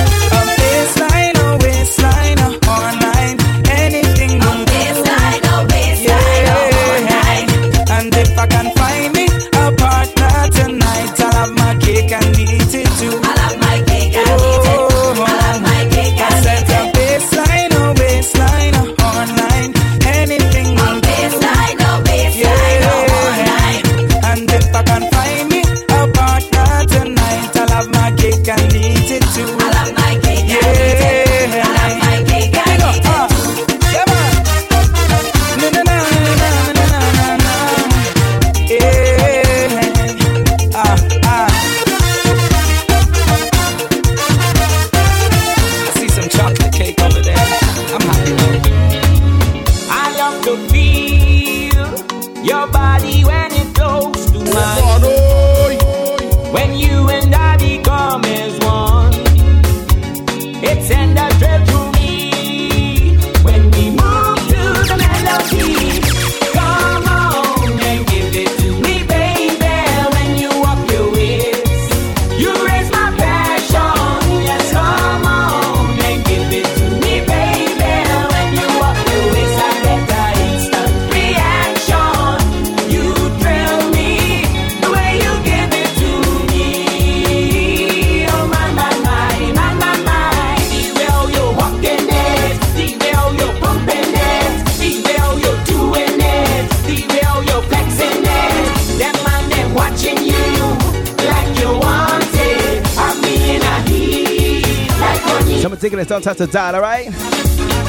[106.20, 107.06] Don't the dial, alright?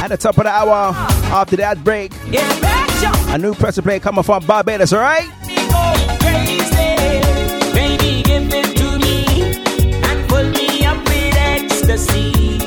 [0.02, 0.94] At the top of the hour,
[1.34, 2.14] after that break,
[3.34, 5.28] a new pressure play coming from Barbados, alright?
[7.74, 9.26] Baby, give it to me
[10.04, 12.58] and pull me up with ecstasy.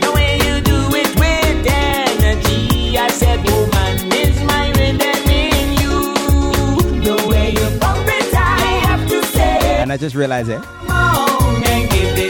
[0.00, 6.14] The way you do it with energy, I said, woman, is my rhythm in you.
[7.02, 10.62] The way you pump it, I have to say, And I just realized it.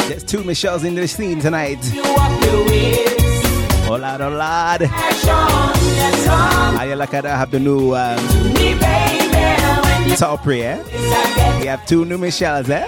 [0.08, 1.82] There's two Michelles in the scene tonight.
[1.82, 3.88] to walk the ways.
[3.88, 4.82] Lord, lord.
[4.82, 4.86] Action,
[5.96, 7.26] yes, on How you like that?
[7.26, 8.18] I have the new um,
[10.16, 10.80] top eh?
[11.60, 12.86] We have two new Michelles, eh?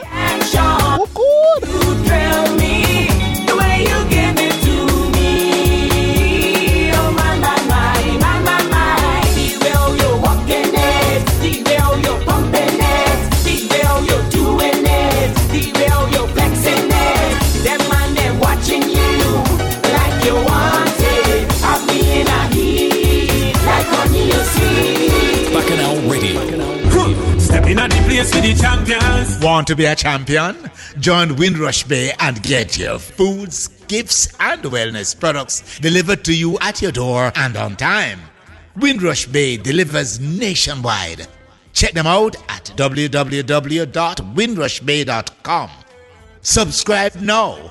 [29.48, 30.70] Want to be a champion?
[31.00, 36.82] Join Windrush Bay and get your foods, gifts, and wellness products delivered to you at
[36.82, 38.20] your door and on time.
[38.76, 41.26] Windrush Bay delivers nationwide.
[41.72, 45.70] Check them out at www.windrushbay.com.
[46.42, 47.70] Subscribe now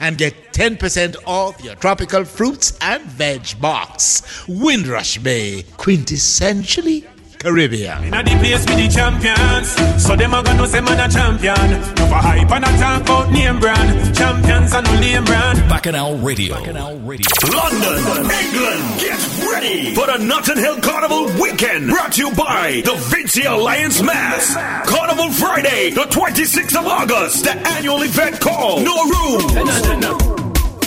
[0.00, 4.48] and get 10% off your tropical fruits and veg box.
[4.48, 7.04] Windrush Bay, quintessentially
[7.38, 8.04] Caribbean.
[8.04, 9.68] In a the place with the champions,
[10.02, 11.70] so them a gonna say man a champion.
[11.96, 14.14] No for hype and a talk about name brand.
[14.16, 15.58] Champions and no name brand.
[15.68, 16.54] Bacchanal Radio.
[16.56, 17.26] Bacchanal Radio.
[17.54, 19.20] London, England, get
[19.52, 21.88] ready for the Notting Hill Carnival weekend.
[21.88, 24.54] Brought to you by the Vincy Alliance Mas.
[24.86, 27.44] Carnival Friday, the 26th of August.
[27.44, 29.48] The annual event called No Room.
[29.50, 30.18] Jenna, Jenna.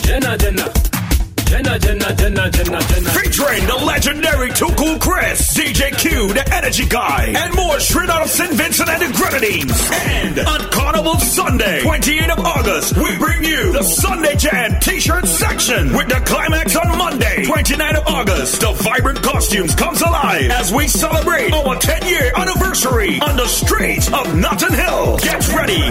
[0.04, 0.91] Jenna, Jenna,
[1.52, 2.80] Jenna, Jenna, Jenna.
[3.12, 8.22] Featuring the legendary Too Cool Chris, DJ Q, the Energy Guy, and more straight out
[8.22, 8.54] of St.
[8.54, 9.90] Vincent and the Grenadines.
[9.92, 15.92] And on Carnival Sunday, 28th of August, we bring you the Sunday Jam t-shirt section
[15.92, 18.62] with the climax on Monday, 29th of August.
[18.62, 24.38] The vibrant costumes comes alive as we celebrate our 10-year anniversary on the streets of
[24.38, 25.18] Notting Hill.
[25.18, 25.84] Get ready.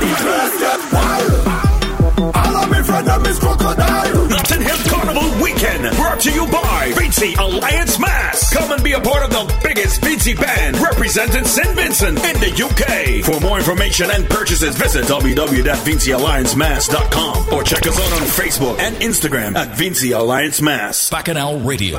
[2.32, 4.28] All of me friend them is crocodile.
[4.28, 8.48] Notting Hill Carnival Weekend, brought to you by Vincy Alliance Mas.
[8.50, 11.74] Come and be a part of the biggest Vincy band representing St.
[11.74, 13.24] Vincent in the UK.
[13.24, 19.56] For more information and purchases, visit www.vincialliancemass.com or check us out on Facebook and Instagram
[19.56, 21.10] at Vincy Alliance Mas.
[21.10, 21.98] Bacchanal Radio.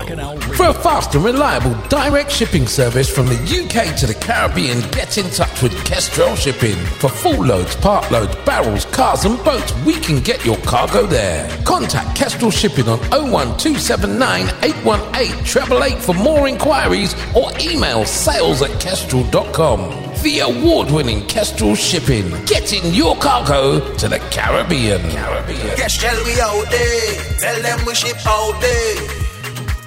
[0.53, 5.17] For a fast and reliable direct shipping service from the UK to the Caribbean, get
[5.17, 6.77] in touch with Kestrel Shipping.
[6.99, 11.47] For full loads, part loads, barrels, cars, and boats, we can get your cargo there.
[11.63, 19.79] Contact Kestrel Shipping on 01279 818 888 for more inquiries or email sales at kestrel.com.
[20.23, 25.01] The award winning Kestrel Shipping, getting your cargo to the Caribbean.
[25.09, 25.77] Caribbean.
[25.77, 27.39] Yes, tell we out there.
[27.39, 28.95] Tell them we ship out there.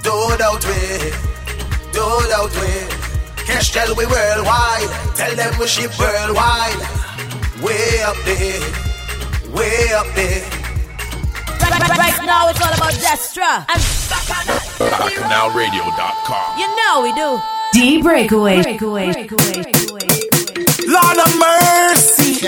[0.03, 1.11] Do doubt we.
[1.93, 3.05] Do doubt we.
[3.47, 4.91] Cash tell we worldwide.
[5.15, 6.81] Tell them we ship worldwide.
[7.63, 8.61] Way up there.
[9.55, 10.64] Way up there.
[11.65, 13.81] Right, right, right now it's all about Destra and
[14.13, 16.59] BacchanalRadio.com.
[16.59, 17.41] You know we do.
[17.73, 18.63] D Breakaway.
[18.63, 19.07] Breakaway.
[20.85, 22.45] Lord of mercy.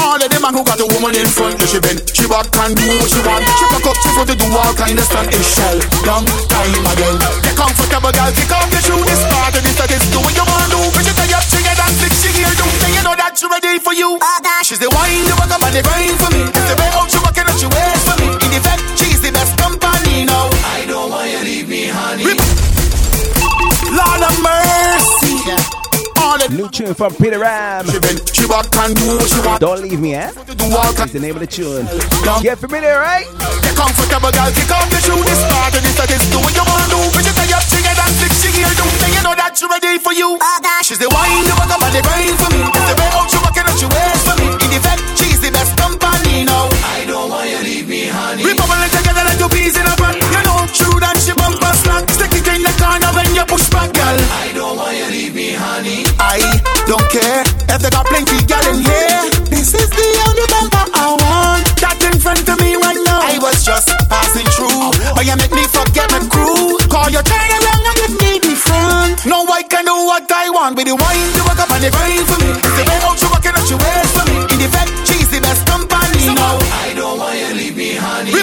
[0.00, 2.48] All of them man who got a woman in front, yeah, she bend, she back
[2.64, 3.44] and do what she want.
[3.44, 5.28] She fuck up, she want to do all kind of stuff.
[5.28, 5.76] It's shell,
[6.08, 7.20] long time again.
[7.44, 8.96] Get comfortable, girl, kick off the shoe.
[9.04, 10.80] This part of this that is do what you want to.
[10.96, 11.57] When you tie up, she
[11.88, 12.64] get and fix she here, do.
[12.80, 14.18] Then you know that she ready for you.
[14.64, 16.42] She's the wine, the walk up and the grind for me.
[16.44, 18.28] It's the way out she walking and she waits for me.
[18.44, 20.48] In effect, she's the best company now.
[20.68, 22.36] I don't want you leave me, honey.
[23.88, 25.36] Lord of mercy.
[26.48, 27.84] New tune from Peter Ram.
[27.86, 29.60] she bend, she back and do what she want.
[29.60, 30.32] Don't leave me, eh?
[30.32, 31.84] Do the name of the tune.
[32.42, 33.26] Get familiar, right?
[33.62, 34.48] Get comfortable, girl.
[34.56, 35.18] Kick off the shoe.
[35.28, 36.96] This part of this that is do what you want to.
[36.96, 37.00] do.
[37.16, 37.64] When you tie up,
[38.38, 38.72] she get and fix she here.
[38.78, 40.38] Do then you know that she ready for you.
[40.82, 42.62] She's the wine, the walk and the grind for me.
[42.62, 44.46] It's the way out she walking and she waits for me.
[44.62, 46.70] In effect, she's the best company now.
[46.86, 48.46] I don't want you leave me, honey.
[48.46, 50.14] We bubbling together like two peas in a pan.
[50.16, 52.06] You know, true that she bumper slack.
[52.08, 54.16] Stick it in the corner when you push back, girl.
[54.16, 56.06] I don't want you leave me, honey.
[56.22, 56.38] I
[56.86, 59.22] don't care if they got plenty girl in here.
[59.50, 61.64] This is the only bumper I want.
[61.82, 63.20] That in front of me right now.
[63.20, 64.70] I was just passing through.
[64.70, 66.78] Oh, oh you make me forget my crew.
[66.86, 67.97] Call your turn around
[68.58, 69.26] front.
[69.26, 70.76] No, I can do what I want.
[70.76, 72.50] With the wine, the walk up and the grind for me.
[72.52, 74.36] The way out she walking and she waits for me.
[74.52, 76.58] In effect, she's the best company now.
[76.58, 78.30] I don't want you leave me, honey.
[78.34, 78.42] We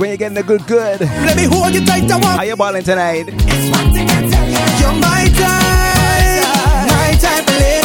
[0.00, 0.98] When you getting the good good.
[1.02, 2.38] Let me hold you tight, I want.
[2.38, 3.26] How you balling tonight?
[3.28, 6.88] It's one thing I tell you, you're my time.
[6.88, 7.79] my type.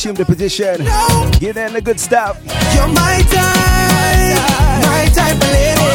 [0.00, 0.82] assume the position.
[0.82, 1.30] No.
[1.38, 2.40] Give them the good stuff.
[2.72, 4.40] You're my type,
[4.80, 5.92] my type of lady.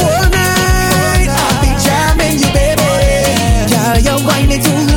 [0.00, 2.88] All night, I'll be jamming you, baby.
[3.68, 4.87] Yeah, you're whining too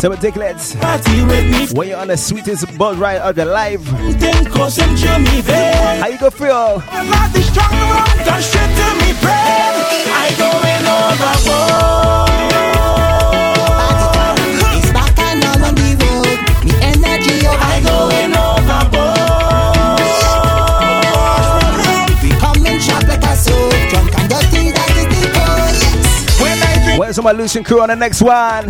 [0.00, 3.98] So, we take Dicklets, when you're on the sweetest boat ride of your life, how
[6.06, 6.82] you go feel?
[6.88, 8.24] I'm not the strong one.
[8.24, 9.76] don't shit to me, friend.
[10.08, 12.19] I go in all going overboard.
[27.20, 28.64] to my Lucian crew on the next one.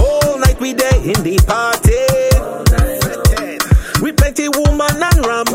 [0.00, 0.74] All night we
[1.04, 2.04] in the party.
[4.02, 5.46] We plenty woman and.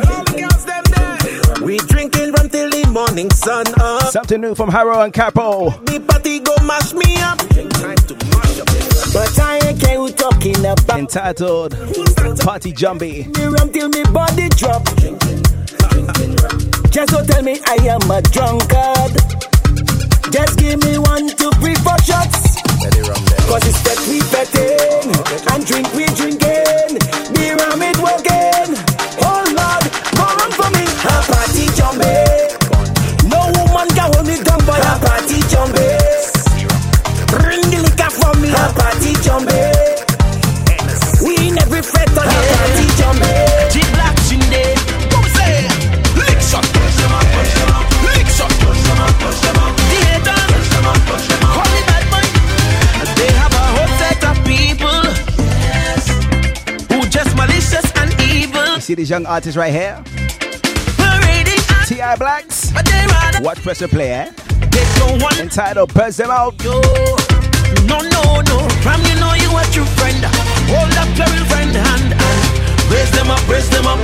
[1.64, 4.12] We drinking rum till the morning sun up.
[4.12, 5.70] Something new from Harrow and Capo.
[9.94, 10.98] I talking about.
[10.98, 11.72] Entitled
[12.40, 13.26] Party Jumpy.
[13.34, 14.84] Till me body drop.
[16.90, 19.14] Just so tell me I am a drunkard.
[20.32, 22.58] Just give me one, two, three, four shots.
[23.46, 25.14] Cause it's that we betting
[25.54, 26.98] and drink we drinking.
[27.36, 27.83] Beer and
[59.04, 60.00] these young artists right here.
[61.92, 62.16] T.I.
[62.16, 62.72] Blacks.
[63.44, 64.32] Watch Pressure Play, eh?
[65.44, 66.56] Entitled Press Them Out.
[66.64, 66.80] Yo.
[67.84, 68.58] No, no, no.
[68.80, 70.24] From you know you are true friend.
[70.72, 72.40] Hold up your real friend hand and
[72.88, 74.00] raise them up, raise them up.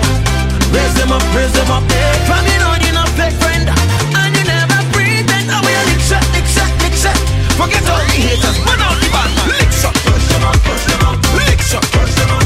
[0.76, 1.84] Raise them up, raise them up.
[2.28, 3.72] From you know you're not fake friend.
[3.72, 5.24] And you never breathe.
[5.24, 5.48] pretend.
[5.48, 7.16] I will lick shot, lick shot, lick shot.
[7.56, 9.32] Forget all the haters, but all the band.
[9.48, 11.16] Lick shot, push them up, push them up.
[11.40, 12.39] Lick shot, push them up.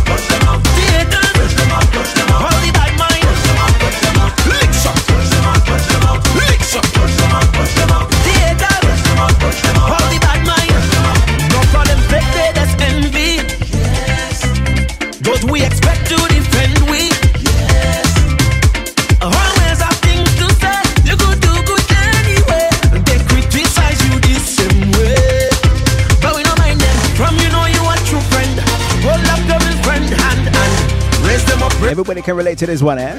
[31.93, 33.13] Everybody can relate to this one, eh?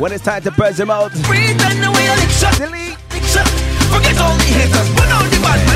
[0.00, 1.54] When it's time to burst them out, delete.
[3.94, 5.75] Forget all the haters, the bad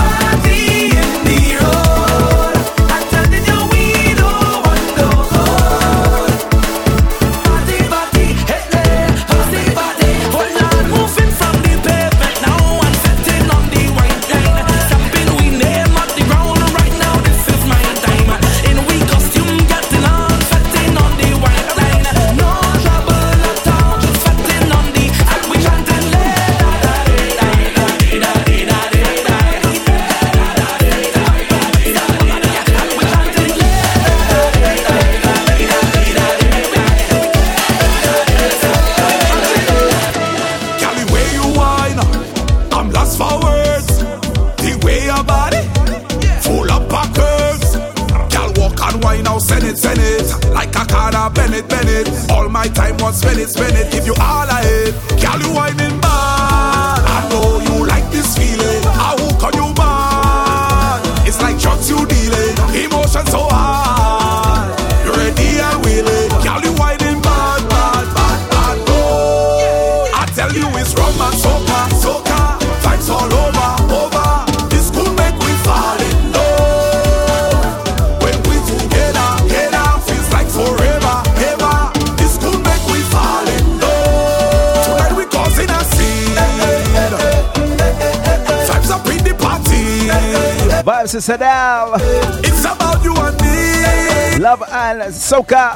[91.11, 91.95] Francis Adele.
[92.41, 94.41] It's about you and me.
[94.41, 95.75] Love and Soca.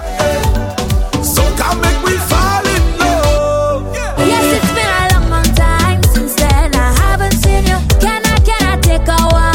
[1.19, 3.93] Soca make me fall in love.
[3.93, 4.25] Yeah.
[4.25, 6.73] Yes, it's been a long, long time since then.
[6.73, 7.77] I haven't seen you.
[7.99, 9.54] Can I, can I take a while?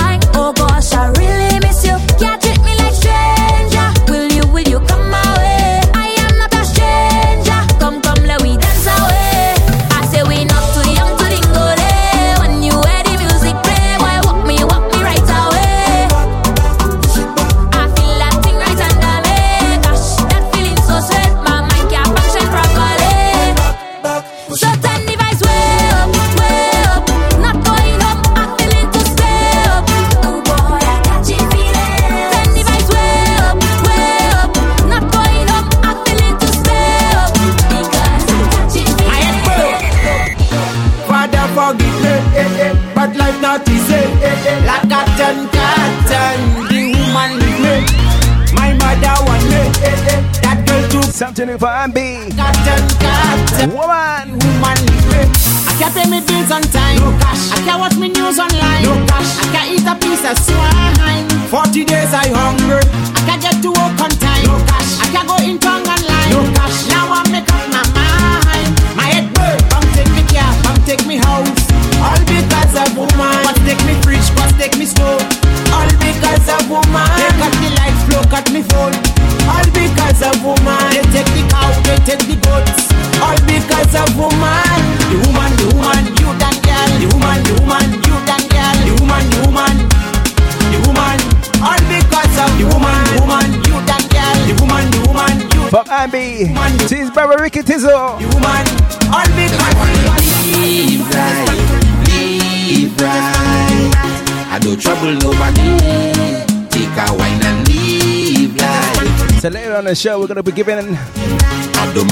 [109.90, 110.96] The show, we're gonna be giving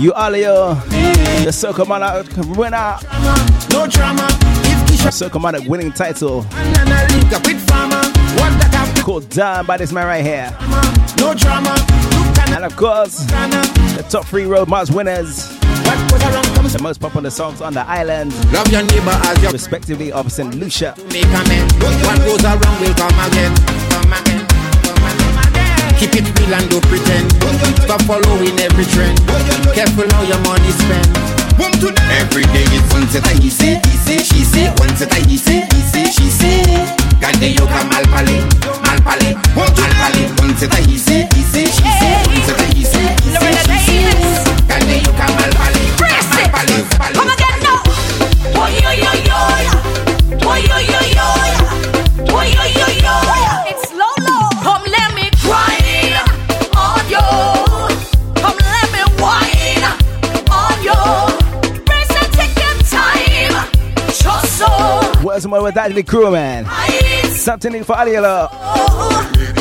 [0.02, 2.26] you all your the Soca Monarch
[2.59, 2.98] winner.
[3.70, 4.26] No drama.
[5.14, 8.02] Soca Monarch winning title And I link up with farmer.
[8.34, 10.50] What that have called Down by this man right here.
[11.18, 11.76] no drama.
[12.48, 15.48] And of course, the top three road march winners.
[15.48, 18.34] The most popular songs on the island.
[18.52, 20.52] Love your neighbor as your respectively of St.
[20.56, 20.96] Lucia.
[20.96, 22.94] What goes around will.
[22.94, 23.77] Come again.
[25.98, 27.26] Keep it real and don't pretend.
[27.82, 29.18] Stop following every trend.
[29.74, 31.10] Careful how your money spent.
[32.18, 35.66] Every day it's one set he say, he say, she say, one set he say,
[35.74, 36.62] he say, she say.
[37.20, 38.46] Gade yo ka mal pale,
[38.82, 40.28] mal pale, mal pale.
[40.38, 43.96] One set he say, he say, she say, one set he say, he say, she
[44.06, 44.54] say.
[44.70, 47.14] Gade yo ka mal pale, mal pale, pale.
[47.14, 47.82] Come again now.
[48.54, 49.38] Boy, yo, yo, yo.
[50.38, 51.00] Boy, yo, yo,
[65.39, 66.65] What's more with that crew, man?
[67.31, 68.48] Something for Aliela.
[68.51, 69.57] Oh, oh, oh.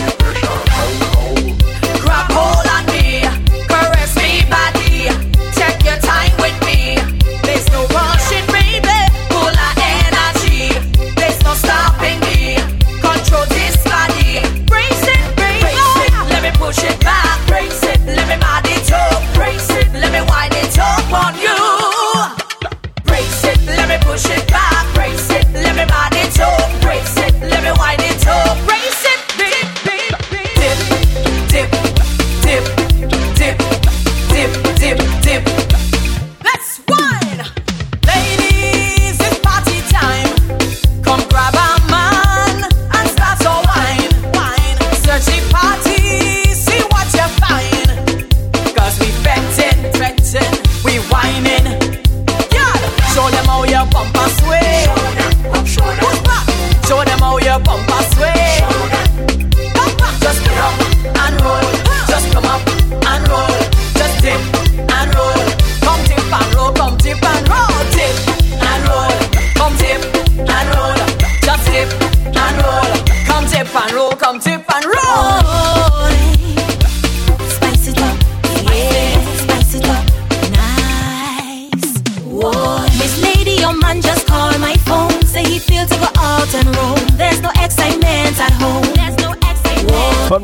[65.05, 65.36] Roll.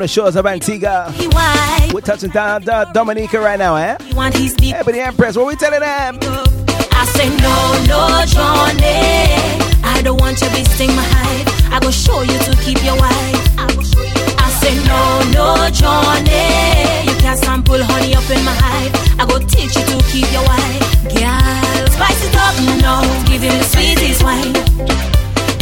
[0.04, 1.14] The shores of Antigua.
[1.94, 3.96] We're touching down to Dominica right now, eh?
[4.92, 6.20] The Empress, what we telling them?
[6.92, 7.56] I say no,
[7.88, 9.32] no, Johnny.
[9.82, 11.48] I don't want you wasting my hype.
[11.72, 13.40] I go show you to keep your wife.
[14.44, 15.00] I say no,
[15.32, 17.08] no, Johnny.
[17.08, 18.92] You can't sample honey up in my hive.
[19.22, 20.84] I go teach you to keep your wife.
[21.16, 23.08] Girl, spice it up, no.
[23.24, 24.52] Give him the sweetest wine.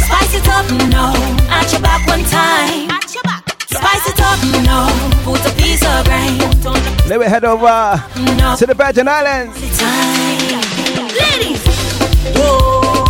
[0.01, 1.13] Spice it up, no.
[1.53, 2.89] At your back one time.
[2.89, 3.40] At your back.
[3.71, 4.87] Spice it up, no.
[5.23, 6.39] Put a piece of grind.
[7.07, 8.03] Let me head over
[8.57, 9.57] to the Virgin Islands.
[11.19, 11.61] Ladies,
[12.37, 13.03] whoa,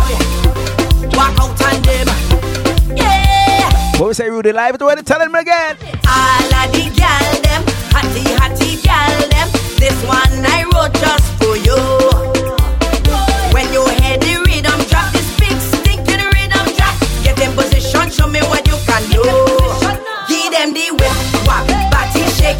[1.16, 2.96] walk out and them.
[2.96, 4.78] Yeah, What we say, Rudy Live?
[4.78, 5.76] Do it, tell them again.
[6.08, 7.62] all of the gal them,
[7.94, 9.48] hotty hotty gal them.
[9.78, 11.31] This one I wrote just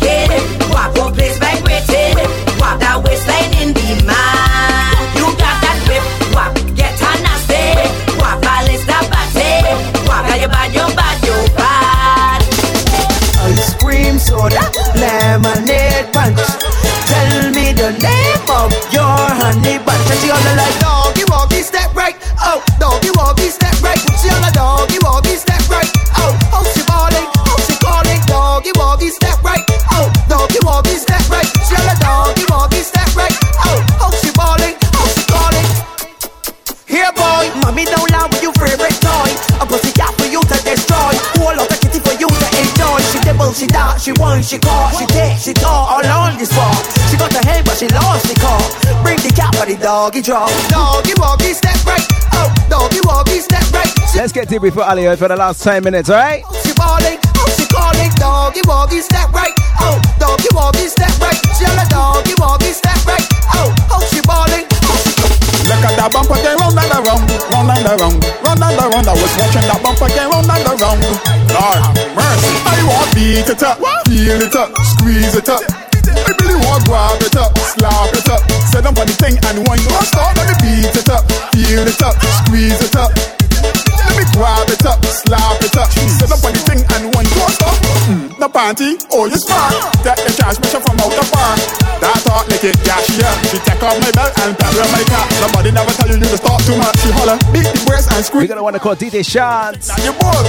[0.00, 0.70] shaking.
[0.70, 2.16] Wop place like waiting.
[2.78, 3.82] That waistline in the.
[5.16, 6.76] You got that whip.
[6.76, 6.98] Get
[10.88, 12.40] bad, bad, bad.
[13.44, 14.62] Ice cream soda,
[14.96, 16.61] lemonade punch.
[49.82, 50.46] Doggy draw.
[50.70, 52.06] Doggy walkie, step right.
[52.32, 53.90] Oh, doggy walkie, step right.
[54.14, 56.46] Let's get deep before Alio for the last 10 minutes, alright?
[56.62, 59.52] She balling, oh she calling, doggy walkie, step right.
[59.82, 61.36] Oh, doggy walkie, step right.
[61.58, 63.26] She on a doggy walkie, step right.
[63.58, 64.70] Oh, oh she balling.
[65.66, 69.06] Look at that bumper again, round and around, round and around, round and around.
[69.10, 71.00] I was watching that bumper again, round and around.
[71.50, 72.54] Lord have mercy.
[72.66, 75.91] I want beat it up, feel it up, squeeze it up.
[76.14, 78.42] I really want grab it up, slap it up.
[78.68, 80.36] Set up on the thing and one don't stop.
[80.36, 83.41] Let me beat it up, feel it up, squeeze it up.
[84.38, 85.88] Let it up, slap it up.
[85.92, 87.76] Set up on the thing and one stop.
[88.08, 89.76] Mm, the panty, oh you smart.
[90.02, 91.54] That the transmission from out the bar.
[92.00, 93.34] That talk like it, yeah she yeah.
[93.52, 95.26] She take off my belt and on my car.
[95.36, 96.96] Somebody never tell you you to stop too much.
[97.04, 98.48] She holler, beat the breast and squeeze.
[98.48, 99.88] We're gonna wanna call DJ Shots.
[99.88, 100.46] Now you bored.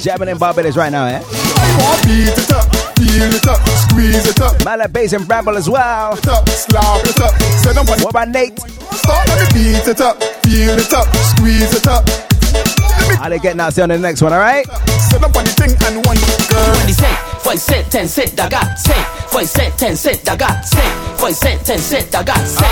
[0.00, 1.18] Jamming in Barbados right now, eh?
[1.18, 2.66] I want beat it up,
[2.96, 4.64] feel it up, squeeze it up.
[4.64, 6.14] Mala Bass and Bramble as well.
[6.16, 7.34] It up, slap it up.
[7.60, 8.58] Set up on What about Nate?
[8.94, 12.06] Start let me beat it up, feel it up, squeeze it up.
[13.18, 14.66] How they getting out on the next one, alright?
[15.10, 16.18] Set up on the thing and one
[16.50, 16.74] girl.
[16.76, 19.00] When he say, foi set, ten set, da got say.
[19.28, 20.88] Foi set, ten set, da got say.
[21.16, 22.66] Foi set, ten set, da got say.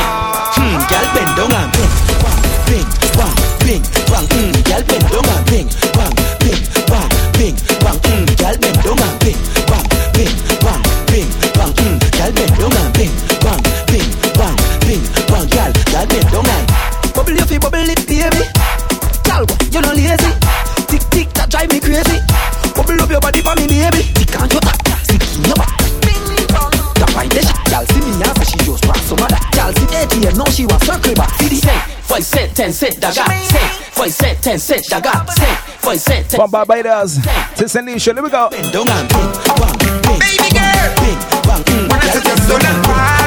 [0.55, 1.93] Hmm, gal bend down and bing,
[2.23, 2.39] bang,
[2.69, 4.27] bing, bang, bing, bang.
[4.33, 6.13] Hmm, gal bend down and bing, bang,
[6.43, 7.09] bing, bang,
[7.39, 7.99] bing, bang.
[8.03, 9.41] Hmm, gal bend down and bing,
[9.71, 11.73] bang, bing, bang, bing, bang.
[11.79, 13.32] Hmm, gal bend down and bing, bang, bing,
[21.67, 22.19] drive me crazy.
[22.75, 24.03] Bubble up your body for me, baby.
[24.15, 25.71] Tick on your back, stick in your back.
[26.99, 29.43] That why the shit, gal see me and she just want some of that.
[29.53, 31.31] Gal see ATM, now she want circle back.
[31.39, 33.67] See the say, foi set, ten set, da got say.
[33.93, 35.55] Foi set, ten set, da got say.
[35.79, 37.19] Foi set, ten From Barbados
[37.57, 37.87] to St.
[37.87, 38.49] Lucia, here we go.
[38.51, 41.63] Bend down and bing, bang, bing, Baby girl, bing, bang.
[41.67, 43.22] Hmm, wanna gal set your soul on and bing, fire.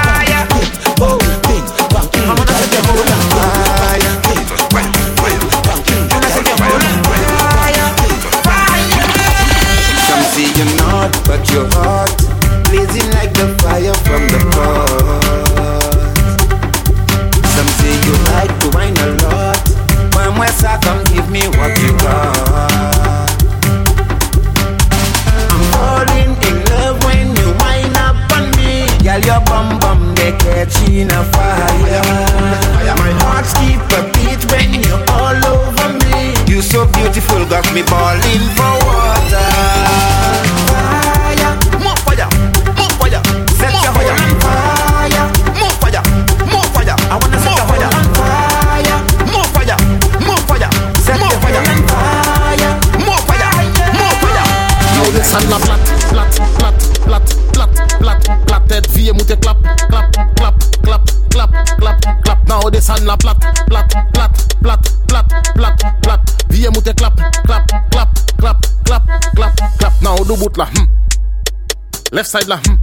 [72.35, 72.75] Side la, hmm.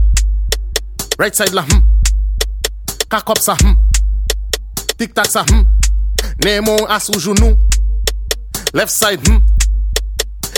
[1.19, 1.81] Right side la, hmm.
[3.11, 3.77] Cock up sa, hmm.
[4.97, 5.67] Tic tac sa, hmm.
[6.45, 7.59] Nemo as ou genou.
[8.73, 9.45] Left side, hmm.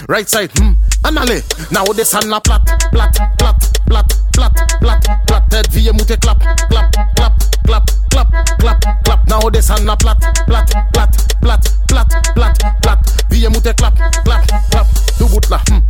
[0.06, 0.74] Right side, hmm.
[1.04, 1.42] En allez,
[1.72, 2.62] now the sun la plat,
[2.92, 3.56] plat, plat,
[3.88, 5.42] plat, plat, plat, plat.
[5.50, 6.38] Tête vie moute clap,
[6.70, 7.34] clap, clap,
[7.66, 8.28] clap, clap,
[8.60, 9.28] clap, clap.
[9.28, 11.10] Now the sun la plat, plat, plat,
[11.42, 12.98] plat, plat, plat, plat.
[13.30, 14.86] Vie moute clap, clap, clap.
[15.18, 15.82] Du bout la, hmm.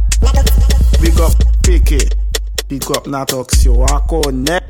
[1.03, 2.24] Big up Piqué.
[2.75, 4.67] Pick up nan toks yo akonet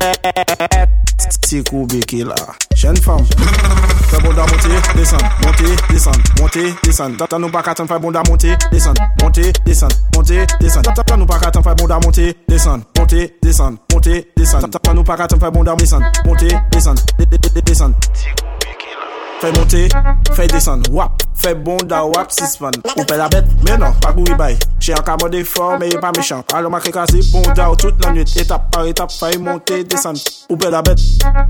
[1.49, 2.35] Si kou beke la.
[2.77, 7.97] Jen fam Fè bonda monte, desan, monte, desan, monte, desan Tata nou pa katan fè
[7.97, 12.85] bonda monte, desan, monte, desan, monte, desan Tata nou pa katan fè bonda monte, desan,
[12.99, 17.05] monte, desan, monte, desan Tata nou pa katan fè bonda desan, monte, desan,
[17.65, 18.01] desan
[19.41, 19.87] Fè monte,
[20.37, 21.24] fè desan, wap.
[21.41, 25.17] Fè bon da wap sispan Oupe la bet, menan, pa kou ibay Che an ka
[25.21, 28.71] mode for, meye pa mechan Alo ma kekase, bon da ou tout nan nwit Etap
[28.73, 31.01] par etap, fay monte, desan Oupe la bet,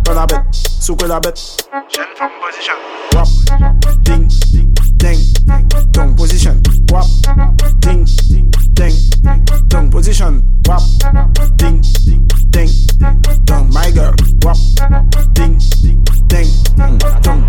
[0.05, 1.39] pa la bet Souke la bet
[1.89, 2.15] Jen
[2.55, 2.75] position.
[3.13, 3.27] Wap,
[4.03, 4.29] ding,
[4.97, 5.19] ding,
[5.91, 6.61] dong position.
[6.91, 7.05] Wap,
[7.79, 8.05] ding,
[8.73, 8.95] ding,
[9.67, 10.43] dong position.
[10.67, 10.81] Wap,
[11.57, 11.81] ding,
[12.51, 12.69] ding,
[13.45, 14.13] dong My girl,
[14.43, 14.57] wap,
[15.33, 15.59] ding,
[16.27, 16.49] ding,
[17.21, 17.43] dong.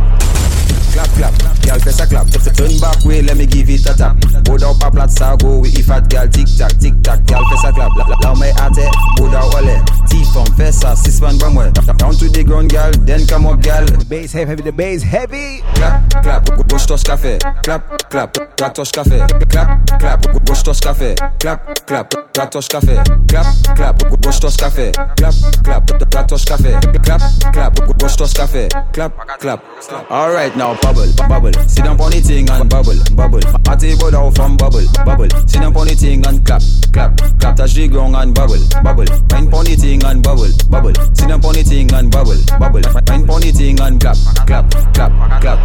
[0.93, 1.35] Clap, clap,
[1.67, 2.26] yal fè sa clap.
[2.57, 4.17] Turn back way, let me give it a tap.
[4.45, 7.45] Go down pa plat sa go with if fat girl tic tac, tic tac, girl,
[7.51, 7.91] fais ça clap.
[8.39, 9.77] Mais à terre, go down ole.
[10.09, 11.73] T-funk, fais ça Fessa, six man bang well.
[11.73, 13.85] Down to the ground, girl, then come up, girl.
[13.85, 15.63] The bass heavy, the bass heavy.
[15.75, 17.39] Clap, clap, gauche touche café.
[17.63, 19.19] Clap, clap, droite touche café.
[19.49, 21.15] Clap, clap, gauche touche café.
[21.41, 23.01] Clap, clap, droite touche café.
[23.29, 24.93] Clap, clap, gauche touche café.
[25.17, 25.35] Clap,
[25.65, 26.75] clap, touche café.
[27.03, 27.23] Clap,
[27.53, 28.69] clap, gauche touche café.
[28.93, 29.63] Clap, clap.
[30.11, 31.53] Alright now, bubble, bubble.
[31.67, 33.41] Sit down on the thing and bubble, bubble.
[33.65, 35.29] Party go down from bubble, bubble.
[35.47, 36.63] Sit down on thing and clap,
[36.93, 37.17] clap.
[37.41, 39.07] Clap touch the ground and bubble, bubble.
[39.29, 40.95] Fine on thing and bubble, bubble.
[41.15, 42.83] Sit down on thing and bubble, bubble.
[42.83, 44.17] Fine on thing and clap,
[44.47, 45.59] clap, clap, clap,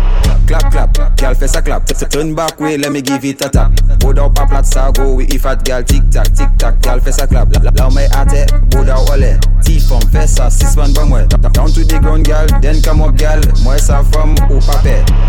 [0.47, 1.17] clap, clap.
[1.17, 1.85] Girl face a clap.
[2.09, 3.71] Turn back way, let me give it a tap.
[3.99, 4.65] Go down pa plat
[4.95, 6.81] go with if at girl tick tack, tick tack.
[6.81, 7.47] Girl face a clap.
[7.91, 8.07] My
[8.69, 9.39] go down ole.
[9.63, 11.27] T from six man bang.
[11.29, 12.47] Down to the ground, girl.
[12.61, 13.41] Then come up, girl.
[14.11, 14.35] From.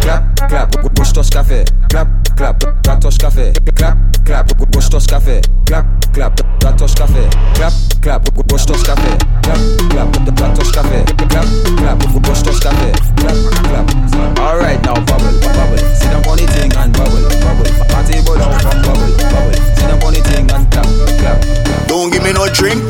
[0.03, 1.65] Clap, clap, gauche touche café.
[1.89, 2.59] Clap, clap,
[3.01, 3.53] touche café.
[3.77, 4.47] Clap, clap,
[4.91, 5.41] touche café.
[5.67, 6.37] Clap, clap,
[6.77, 7.29] touche café.
[7.55, 8.25] Clap, clap,
[8.67, 9.19] touche café.
[9.43, 9.59] Clap,
[9.91, 11.05] clap, touche café.
[11.29, 11.99] Clap, clap,
[12.43, 12.93] touche café.
[13.17, 14.39] Clap, clap.
[14.39, 15.79] Alright now, bubble, bubble.
[15.95, 17.67] Sit down on the thing and bubble, bubble.
[17.89, 19.55] Party go down from bubble, bubble.
[19.77, 20.87] Sit down on the thing and clap,
[21.19, 21.89] clap.
[21.89, 22.81] Don't give me no drink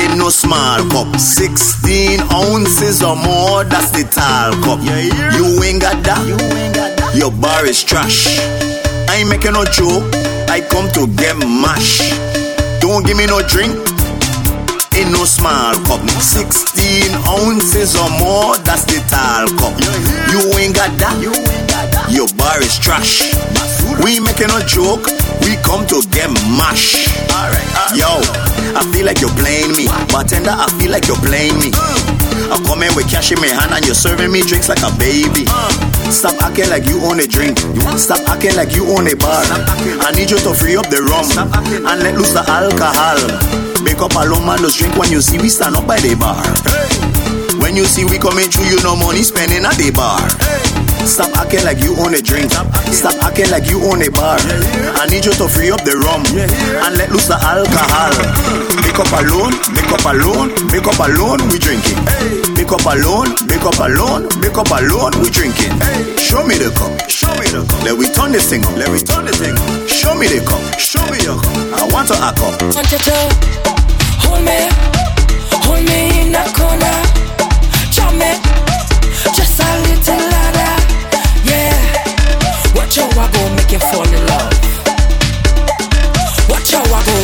[0.00, 1.16] in no small cup.
[1.18, 4.78] 16 ounces or more, that's the tall cup.
[4.80, 5.39] Got that?
[7.20, 8.40] Your bar is trash.
[9.06, 10.08] I ain't making no joke.
[10.48, 12.00] I come to get mash.
[12.80, 13.76] Don't give me no drink
[14.96, 16.00] in no small cup.
[16.08, 19.76] 16 ounces or more, that's the tall cup.
[20.32, 21.20] You ain't got that?
[22.08, 23.20] Your bar is trash.
[24.00, 25.04] We ain't making no joke.
[25.44, 27.04] We come to get mash.
[27.92, 28.08] Yo,
[28.72, 29.92] I feel like you're playing me.
[30.08, 31.68] Bartender, I feel like you're playing me.
[32.50, 35.46] I'm coming with cash in my hand and you're serving me drinks like a baby.
[36.10, 37.58] Stop acting like you own a drink.
[37.94, 39.46] Stop acting like you own a bar.
[40.02, 41.30] I need you to free up the rum
[41.86, 43.22] and let loose the alcohol.
[43.86, 46.18] Make up a long man, just drink when you see we stand up by the
[46.18, 46.42] bar.
[47.62, 50.89] When you see we coming through, you no money spending at the bar.
[51.04, 52.50] Stop acting like you own a drink.
[52.92, 54.38] Stop acting like you own a bar.
[54.96, 58.14] I need you to free up the rum and let loose the alcohol.
[58.80, 61.98] Make up alone, make up alone, make up alone, we drinking.
[62.56, 65.74] Make up alone, make up alone, make up alone, we drinking.
[66.16, 67.82] Show me the cup, show me the cup.
[67.84, 69.88] Let we turn this thing up, let we turn this thing up.
[69.88, 71.80] Show me the cup, show me the cup.
[71.80, 72.60] I want to act up.
[74.24, 74.70] Hold me,
[75.64, 76.96] hold me in the corner,
[77.90, 78.30] jump me,
[83.32, 84.52] Go make you fall in love.
[86.48, 87.18] Watch how I go.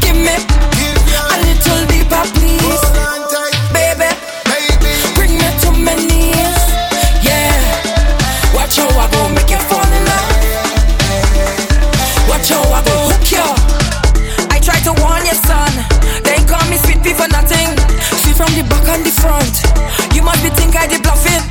[0.00, 2.84] Give me a little deeper, please,
[3.72, 4.10] baby.
[5.14, 6.62] Bring me to my knees,
[7.22, 7.54] yeah.
[8.54, 10.30] Watch how I go make you fall in love.
[12.28, 13.48] Watch how I go hook you.
[14.50, 15.72] I try to warn your son.
[16.22, 17.68] They call me sweet for nothing.
[18.22, 19.54] See from the back and the front.
[20.14, 21.42] You must be think I did bluff it.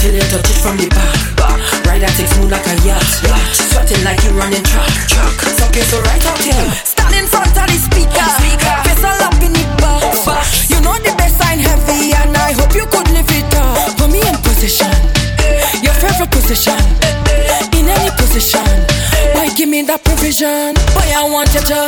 [0.00, 1.13] Till you touch it from the back.
[2.44, 3.02] Smooth like a yacht.
[3.56, 4.92] Sweating like you running track.
[5.08, 5.32] Track.
[5.64, 6.66] Okay, so right out here.
[6.84, 8.26] Stand in front of the speaker.
[8.36, 8.74] Speaker.
[8.84, 10.68] Face all up in the box.
[10.68, 13.96] You know the best sign heavy, and I hope you could live it up.
[13.96, 14.92] Put me in position.
[15.80, 16.76] Your favorite position.
[17.72, 18.68] In any position.
[19.32, 20.76] Boy, give me that provision.
[20.92, 21.80] Boy, I want you to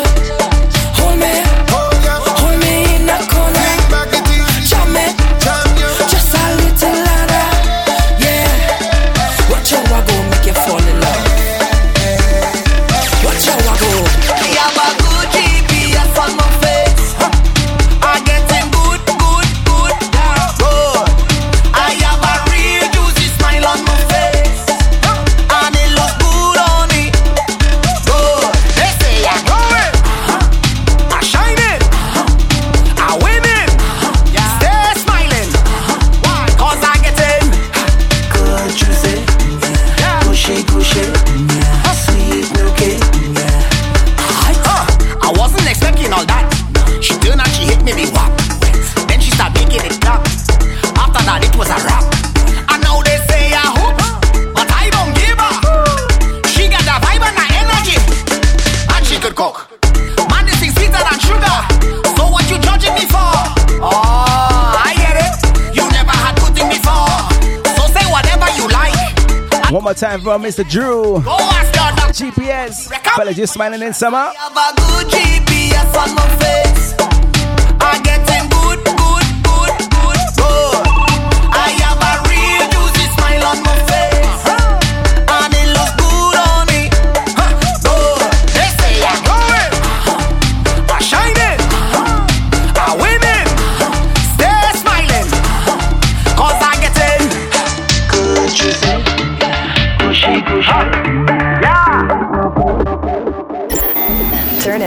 [69.97, 70.68] time for Mr.
[70.68, 71.23] Drew.
[71.23, 72.12] Go ask your doctor.
[72.12, 72.89] GPS.
[73.16, 74.32] Fella just smiling in summer.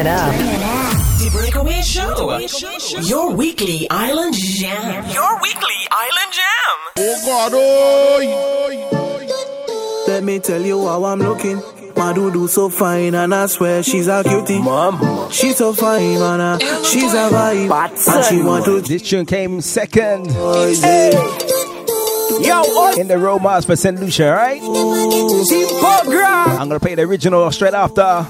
[0.03, 2.39] Lavaman Show.
[3.01, 5.09] Your weekly island jam.
[5.11, 6.77] Your weekly island jam.
[6.97, 8.19] Oh God, oh.
[10.07, 11.61] Let me tell you how I'm looking.
[11.95, 14.59] My do so fine and I swear she's a cutie.
[14.59, 16.39] Mom, she's so fine, man.
[16.39, 17.69] uh, She's a vibe,
[18.07, 18.79] and she want to.
[18.79, 20.27] This tune came second.
[22.41, 22.63] Yo,
[22.97, 23.99] in the romance for St.
[23.99, 24.61] Lucia, right?
[24.61, 24.67] I'm
[26.67, 28.23] gonna play the original straight after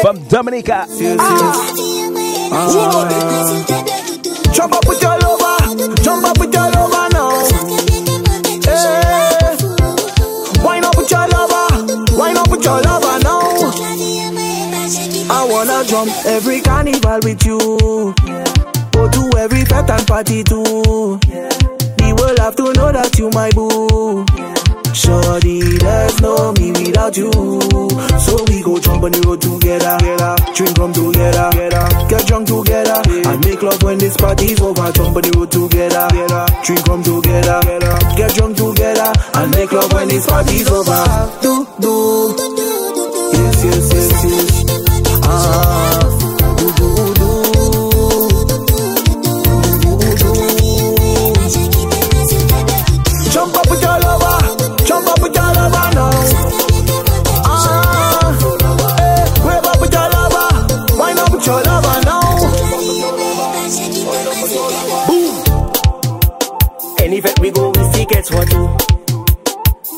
[0.00, 0.86] from Dominica.
[0.88, 1.74] Ah.
[2.52, 3.58] Ah.
[4.52, 5.56] Jump up with your lover,
[6.02, 7.30] jump up with your lover now.
[8.64, 9.56] Hey.
[10.64, 11.66] Wine up with your lover,
[12.16, 13.40] wine up with your lover now.
[15.30, 17.58] I wanna jump every carnival with you.
[18.92, 21.18] Go to every fete and party too.
[22.22, 24.22] World have to know that you my boo.
[24.94, 27.32] Shorty, there's no me without you.
[28.22, 29.98] So we go jump on the road together,
[30.54, 31.50] drink rum together,
[32.06, 34.86] get drunk together, and make love when this party's over.
[34.94, 36.06] Jump on the road together,
[36.62, 37.58] drink rum together,
[38.14, 41.02] get drunk together, and make love when this party's over.
[41.42, 42.36] Do do,
[43.34, 44.54] yes yes yes yes.
[45.26, 46.01] Ah,
[67.12, 68.74] Any vet we go, we see gets what do.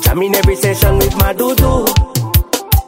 [0.02, 1.86] Jam in every session with my do-do.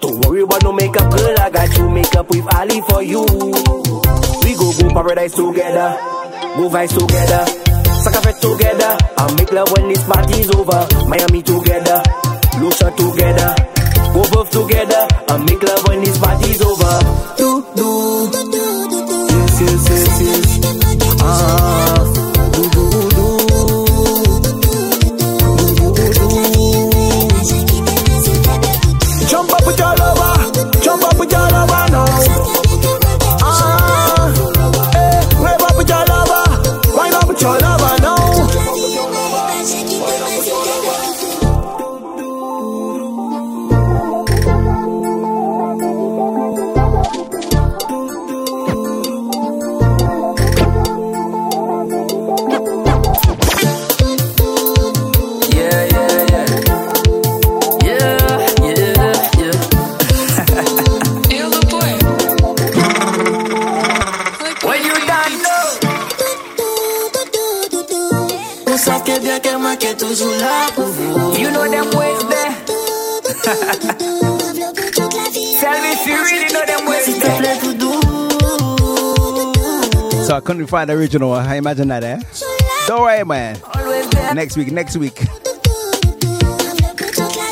[0.00, 1.88] Don't worry about no makeup, girl, I got you.
[1.88, 3.22] Makeup with Ali for you.
[3.22, 5.94] We go go paradise together,
[6.58, 7.46] go vibes together.
[8.02, 10.88] Suck it together, and make love when this party's over.
[11.06, 12.02] Miami together,
[12.58, 13.54] Lucia together,
[14.12, 16.98] go both together, and make love when this party's over.
[17.38, 18.30] Do do,
[19.30, 21.22] yes yes yes yes.
[21.22, 21.95] Ah,
[70.06, 71.36] que moi qui est toujours là pour vous.
[71.38, 72.54] You know them ways there.
[75.60, 77.36] Tell me if you really know them ways there.
[80.24, 81.32] So I couldn't find the original.
[81.32, 82.18] I imagine that, eh?
[82.88, 83.56] Don't worry, man.
[84.34, 85.20] Next week, next week.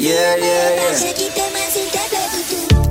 [0.00, 0.94] Yeah, yeah, yeah.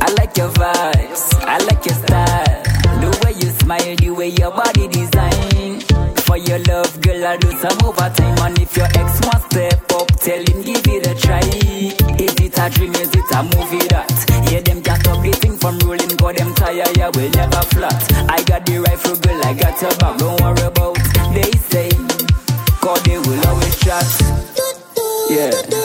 [0.02, 1.34] I like your vibes.
[1.44, 2.64] I like your style.
[3.02, 5.33] The way you smile, the way your body design.
[6.34, 8.36] For your love, girl, I'll do some overtime.
[8.42, 11.38] And if your ex wants step up, tell him give it a try.
[12.18, 12.96] Is it a dream?
[12.96, 14.10] Is it a movie that?
[14.52, 16.18] Yeah, them can't stop the thing from rolling.
[16.18, 18.02] Cause them tire, yeah, will never flat.
[18.32, 20.18] I got the rifle, girl, I got your back.
[20.18, 20.98] Don't worry about
[21.36, 21.92] they say.
[22.82, 24.10] Cause they will always chat.
[25.30, 25.84] Yeah.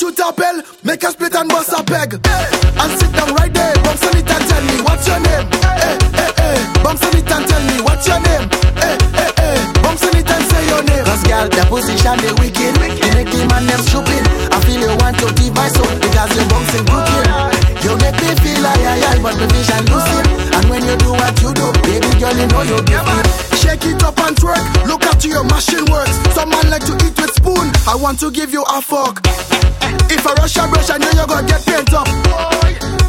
[0.00, 0.08] You.
[0.08, 2.14] Out to Tapel, make a split and bust a peg.
[2.14, 5.46] And sit down right there, bounce on it and tell me what's your name.
[5.76, 8.48] Hey, hey, hey, bounce on it and tell me what's your name.
[8.80, 11.04] Hey, hey, hey, bounce on it and say your name.
[11.04, 12.72] Cause girl, the position they wicked.
[12.72, 14.24] You make the man them stupid.
[14.52, 17.28] I feel you want to give my soul because you're bouncing cooking.
[17.84, 20.26] You make me feel like I, I, but the vision lucid.
[20.56, 23.51] And when you do what you do, baby girl, you know you give it.
[23.72, 24.60] Shake it up and twerk.
[24.86, 26.12] Look at your machine works.
[26.36, 27.72] Some man like to eat with spoon.
[27.88, 29.24] I want to give you a fork.
[30.12, 32.04] If I rush a brush, I know you're gonna get paint up.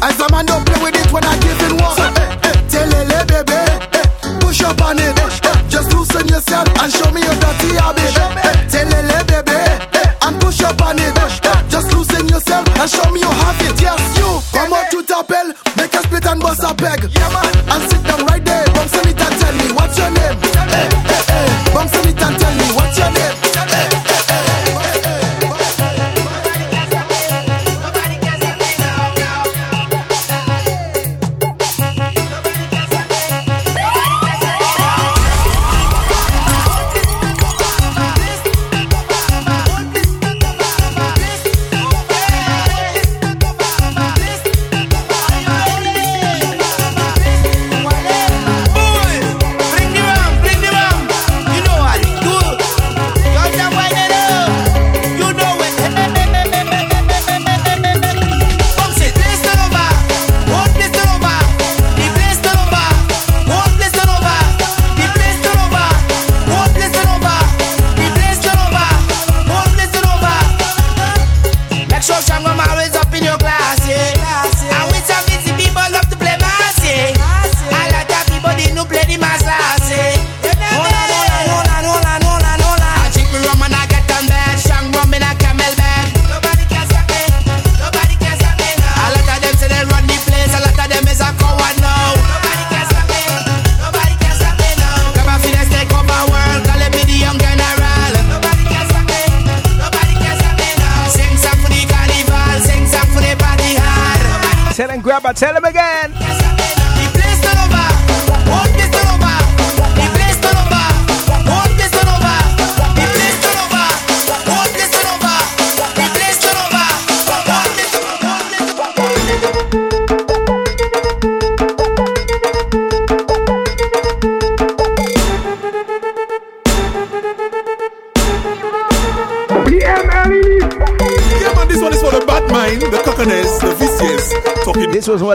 [0.00, 1.92] As a man don't play with it when I give it one.
[1.92, 5.12] So, eh, eh, tell Lele, baby, eh, push up on it.
[5.12, 8.16] eh, eh, just loosen yourself and show me your dirty habit.
[8.16, 9.52] Eh, eh, tell Lele, baby,
[10.00, 11.12] eh, and push up on it.
[11.12, 13.76] eh, eh, just loosen yourself and show me your habit.
[13.84, 17.04] Yes, you come out to Tapel, make a split and bust a peg.
[17.12, 17.52] Yeah, man.
[17.68, 18.33] And sit down right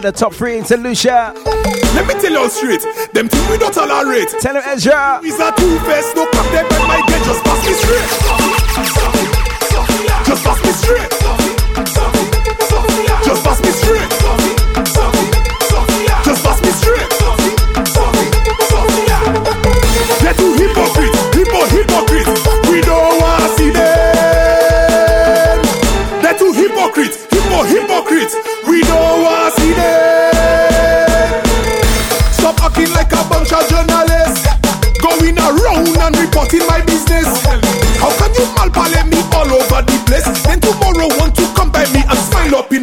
[0.02, 0.06] Talking.
[0.06, 0.82] This was one of the top three in St.
[0.82, 1.34] Lucia.
[1.94, 2.82] Let me tell you straight,
[3.14, 4.30] them things we don't tolerate.
[4.40, 5.20] Tell him Ezra.
[5.24, 8.10] Is a two-faced, no come them by my dead, just pass me straight.
[10.26, 11.12] Just pass me straight.
[13.26, 14.39] Just pass me straight.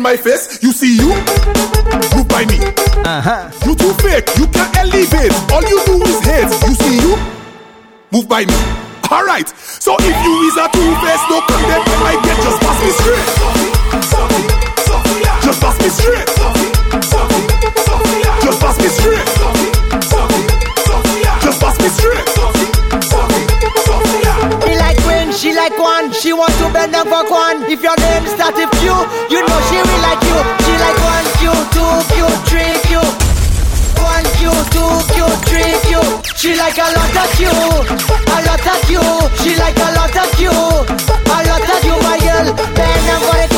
[0.06, 0.62] My face.
[0.62, 1.08] You see you?
[2.14, 2.62] Move by me.
[3.02, 3.50] Uh-huh.
[3.66, 5.34] You too fake, you can't elevate.
[5.50, 6.46] All you do is hate.
[6.62, 7.18] You see you?
[8.14, 8.54] Move by me.
[9.10, 12.90] Alright, so if you is a two-face, no condemn I might get just pass me
[13.02, 13.28] straight.
[15.42, 16.28] Just pass me straight.
[18.46, 19.26] Just pass me straight.
[21.42, 22.28] Just pass me straight.
[24.66, 26.12] She like queen, she like one.
[26.12, 27.62] She want to bend down for one.
[27.70, 28.90] If your name start with Q,
[29.30, 29.78] you know she
[36.76, 39.00] like a lot of Q, a lot of Q.
[39.40, 42.52] She like a lot of Q, a lot of Q, my girl.
[42.76, 43.56] Bend down for the Q,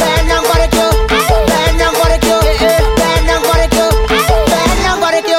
[0.00, 0.80] bend down for the Q,
[1.44, 2.40] bend down for the Q,
[2.96, 3.84] bend down for the Q,
[4.48, 5.36] bend down for the Q,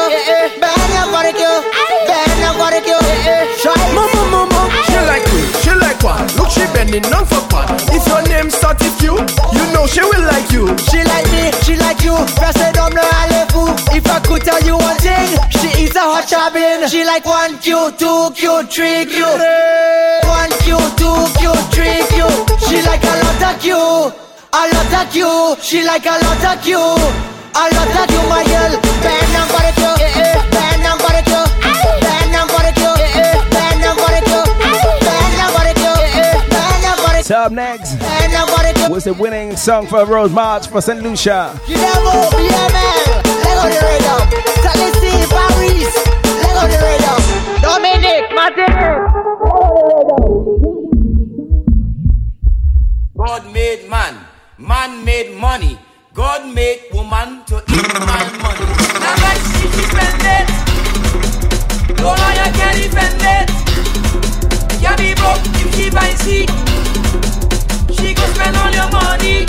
[0.62, 1.50] bend down for the Q,
[2.06, 2.94] bend down for the Q.
[3.96, 6.28] Mama, mama, she like me, she like one.
[6.38, 7.74] Look, she bending down for one.
[7.90, 10.70] If your name start with you, you know she will like you.
[10.94, 12.14] She like me, she like you.
[12.38, 15.39] Press it on the alley If I could tell you one thing,
[16.50, 16.90] she is a hot chabin.
[16.90, 19.24] She like one Q, two Q, three Q.
[20.28, 22.26] One Q, two Q, three Q.
[22.68, 25.56] She like a lot of Q, a lot of Q.
[25.62, 28.74] She like a lot of Q, a lot of Q, my girl.
[28.90, 31.94] For the Q, for the Q, for the
[32.34, 33.78] Q, for the Q, bend down
[34.28, 34.56] Q,
[35.02, 35.74] bend down
[37.20, 37.36] Q.
[37.36, 41.02] Up next for the was the winning song for Road March for St.
[41.04, 41.54] Lucia.
[41.68, 42.38] Lego the
[43.86, 44.18] radio.
[44.66, 46.29] Tennessee, Paris, Lego the radio.
[46.60, 48.68] Dominic, Martin.
[53.16, 54.18] God made man,
[54.58, 55.80] man made money.
[56.14, 58.66] God made woman to eat man money.
[59.00, 60.48] Now let's see she spend it.
[62.02, 63.48] No lawyer can defend it.
[64.84, 66.50] You be broke if she buy seat.
[67.96, 69.49] She go spend all your money.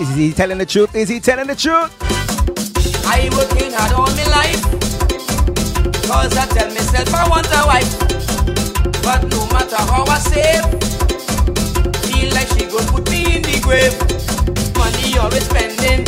[0.00, 0.94] Is he telling the truth?
[0.94, 1.90] Is he telling the truth?
[3.04, 4.62] I working hard all my life.
[6.06, 7.98] Cause I tell myself I want a wife.
[9.02, 10.62] But no matter how I save,
[12.06, 13.98] feel like she put me in the grave.
[14.78, 16.06] Money always spending.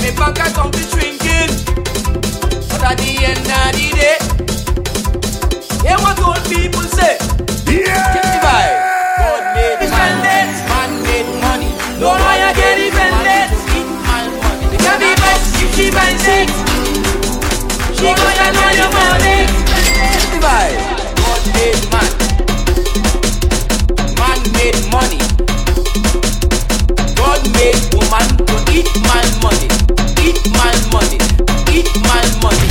[0.00, 1.52] My bank account is shrinking.
[2.70, 4.16] But at the end of the day,
[5.84, 7.18] hear what old people say.
[7.66, 8.14] Yeah!
[8.14, 8.79] Get the vibe.
[18.00, 19.44] She all money.
[21.92, 22.12] Man.
[24.16, 25.20] Man made money.
[27.14, 29.68] God made woman to eat man money.
[30.24, 31.18] Eat man money.
[31.68, 32.69] Eat man money.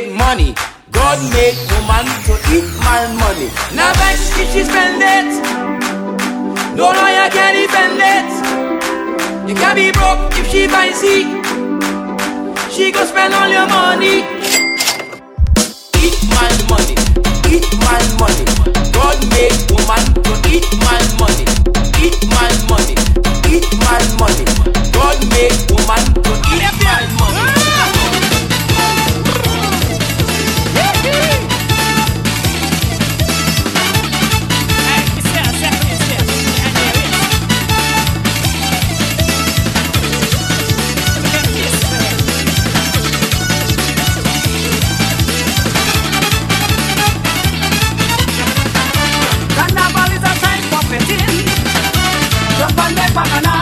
[0.00, 0.54] made money.
[0.92, 3.48] God made woman to eat man money.
[3.74, 5.30] Now bet if she spend it,
[6.76, 9.48] no lawyer can defend it.
[9.48, 11.26] You can be broke if she buys it.
[12.70, 14.22] She go spend all your money.
[15.98, 16.94] Eat man money,
[17.50, 18.44] eat man money.
[18.94, 21.46] God made woman to eat man money.
[21.98, 22.94] Eat man money,
[23.50, 24.44] eat man money.
[24.94, 28.27] God made woman to eat man money.
[53.18, 53.57] para ganar.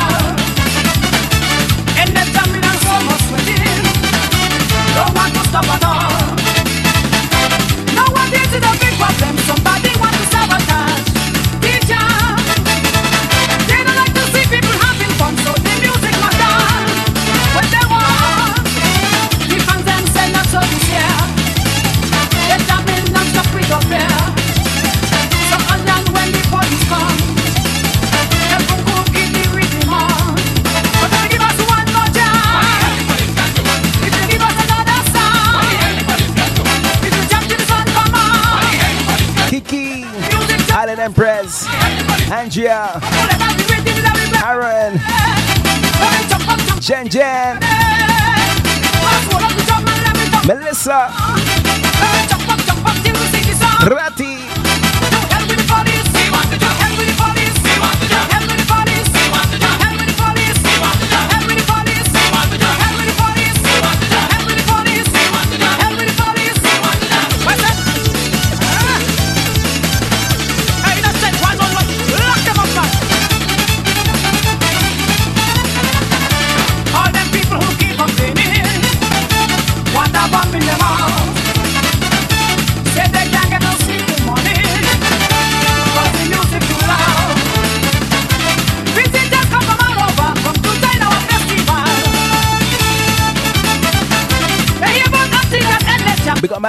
[50.87, 51.26] ça.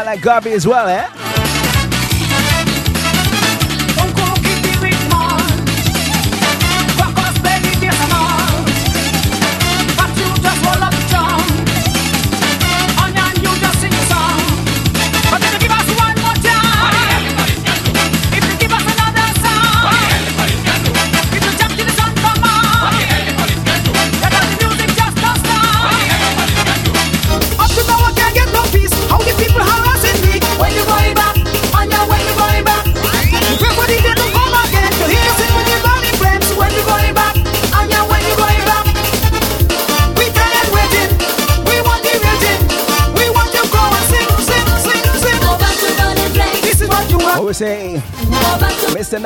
[0.07, 1.05] like Garvey as well, eh?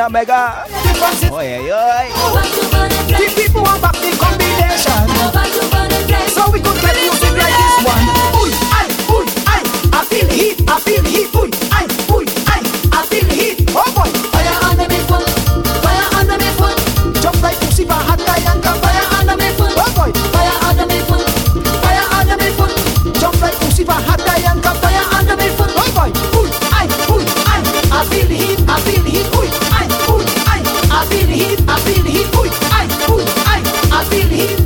[0.02, 0.66] Regina Mega.
[1.32, 2.08] Oi, oi, oi.
[3.08, 5.06] The people want back the combination.
[6.34, 8.06] So we could get music like this one.
[8.34, 9.62] Ooh, ay, ooh, ay,
[9.94, 11.30] I feel heat, I feel heat.
[11.36, 12.62] Ooh, ay, ooh, ay,
[12.92, 13.70] I feel heat.
[13.76, 14.10] Oh boy.
[14.34, 15.28] Fire under me foot,
[15.86, 16.76] fire under me foot.
[17.22, 19.74] Jump like pussy, but hot guy and come fire under me foot.
[19.78, 20.10] Oh boy.
[20.34, 21.22] Fire under me foot,
[21.84, 22.74] fire under me foot.
[23.22, 25.70] Jump like pussy, but hot guy and come fire under me foot.
[25.78, 26.10] Oh boy.
[26.42, 27.62] Ooh, ay, ooh, I,
[27.94, 29.28] I feel heat, I feel heat.
[29.38, 29.71] Ooh.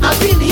[0.08, 0.45] I've been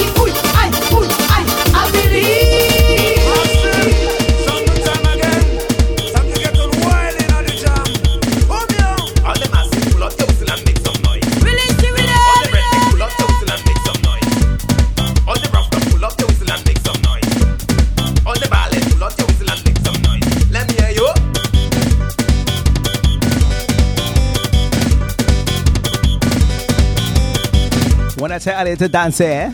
[28.44, 29.52] That's how I to dance, eh?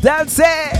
[0.00, 0.38] Dance!
[0.38, 0.44] Eh?
[0.44, 0.79] Eh?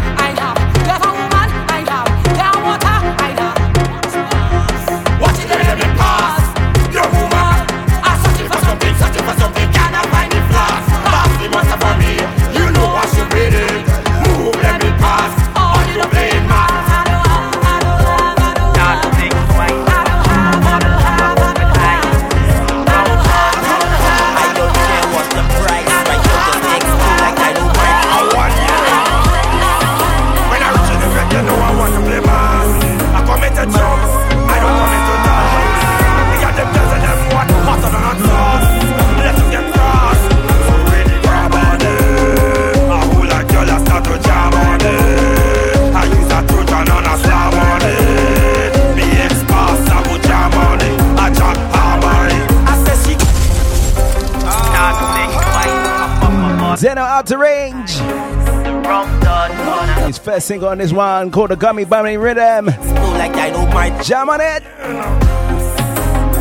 [57.31, 57.91] To range.
[60.05, 62.65] His first single on this one called the Gummy Bummy Rhythm.
[62.65, 64.03] like I don't.
[64.03, 64.61] Jam on it.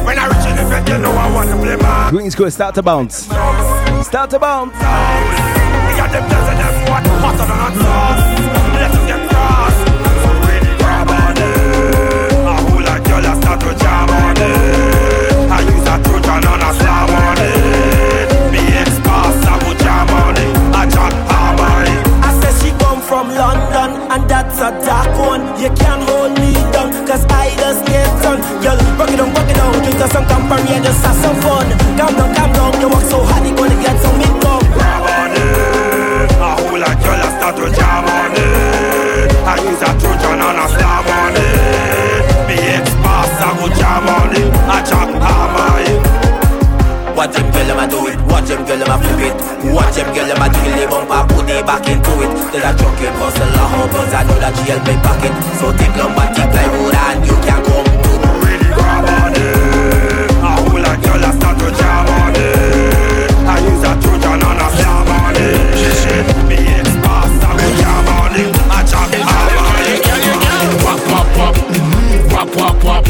[0.04, 2.10] When I reach the bed, you know I want to play man.
[2.10, 3.26] Green School start to bounce.
[4.04, 4.74] Start to bounce.
[25.61, 28.41] You can't hold me down, cause I just get done.
[28.65, 29.77] Girl, rock it down, rock it down.
[29.85, 31.69] Drink us some company and just have some fun.
[32.01, 32.81] Calm down, calm down.
[32.81, 34.65] You work so hard, you gonna get some income.
[34.73, 36.32] Grab on it.
[36.41, 39.37] I hold like girl, I start to jam on it.
[39.45, 42.24] I use a Trojan and a slam on it.
[42.49, 44.49] Me ex-boss, I go jam on it.
[44.65, 46.01] I jam hammer it.
[47.12, 48.16] Watch them girl, I'ma do it.
[48.32, 49.37] Watch them girl, I'ma flip it.
[49.77, 52.31] Watch them girl, I'ma jiggle the bumper, put it back into it.
[52.52, 55.35] Till I drunk it, hustle a hustle, I know that she help me pack it.
[55.59, 58.12] So take lumber, take plywood, and you can come to.
[58.43, 60.31] Really grab on it.
[60.40, 63.31] I hold like girl, I start to jam on it.
[63.47, 66.48] I use a Trojan and a slam on it.
[66.48, 68.51] Me ex-boss, I go jam on it.
[68.70, 70.02] I jam hammer it.
[70.85, 71.55] Wap wap wap,
[72.32, 73.05] wap wap wap,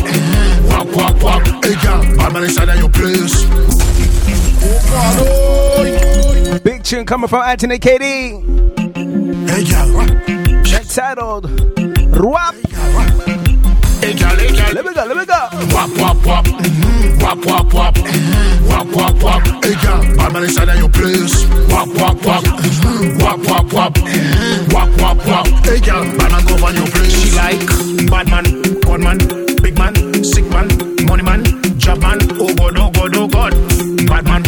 [0.70, 1.42] wap wap wap.
[1.64, 3.44] Hey girl, bad man inside of your place.
[4.62, 5.49] Oh, oh.
[6.80, 8.40] Big tune coming from Anthony KD.
[9.50, 10.06] Hey girl,
[10.88, 11.44] Titled
[12.16, 12.54] Rwap.
[14.00, 14.72] Hey girl, hey girl.
[14.72, 15.48] Let me go, let me go.
[15.76, 17.20] Wap wap wap, mm-hmm.
[17.20, 18.66] wap wap wap, mm-hmm.
[18.66, 19.42] wap wap wap.
[19.62, 21.44] Hey girl, bad man inside of your place.
[21.68, 23.18] Wap wap wap, mm-hmm.
[23.20, 23.98] wap wap wap,
[24.72, 25.46] wap wap wap.
[25.66, 27.12] Hey girl, bad man go on your place.
[27.12, 27.60] She like
[28.08, 29.18] bad man, con man,
[29.60, 30.68] big man, sick man,
[31.04, 31.44] money man,
[31.78, 32.18] job man.
[32.40, 33.52] Oh god, oh god, oh god.
[34.08, 34.39] Bad man,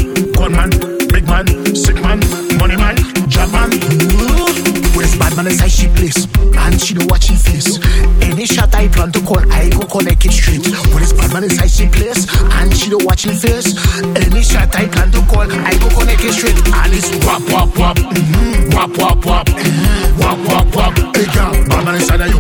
[5.53, 6.27] inside she place?
[6.57, 7.79] And she know what she face.
[8.23, 10.67] Any shot I plan to call, I go connect it straight.
[10.95, 12.27] Where's bad man inside she place?
[12.57, 13.77] And she know what she face.
[14.17, 16.57] Any shot I plan to call, I go connect it straight.
[16.57, 21.17] And it's wap wap wap, mhm, wap wap wap, mhm, wap wap wap.
[21.17, 22.31] Hey girl, bad man inside of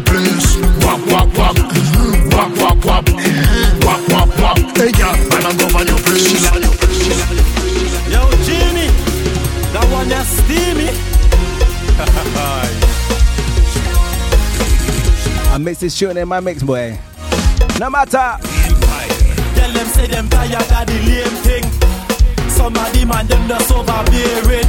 [15.73, 16.99] mix this tune in my mix, boy.
[17.81, 18.36] No matter.
[19.57, 21.65] Tell them say them tired of the lame thing.
[22.51, 24.69] Some of them just overbearing.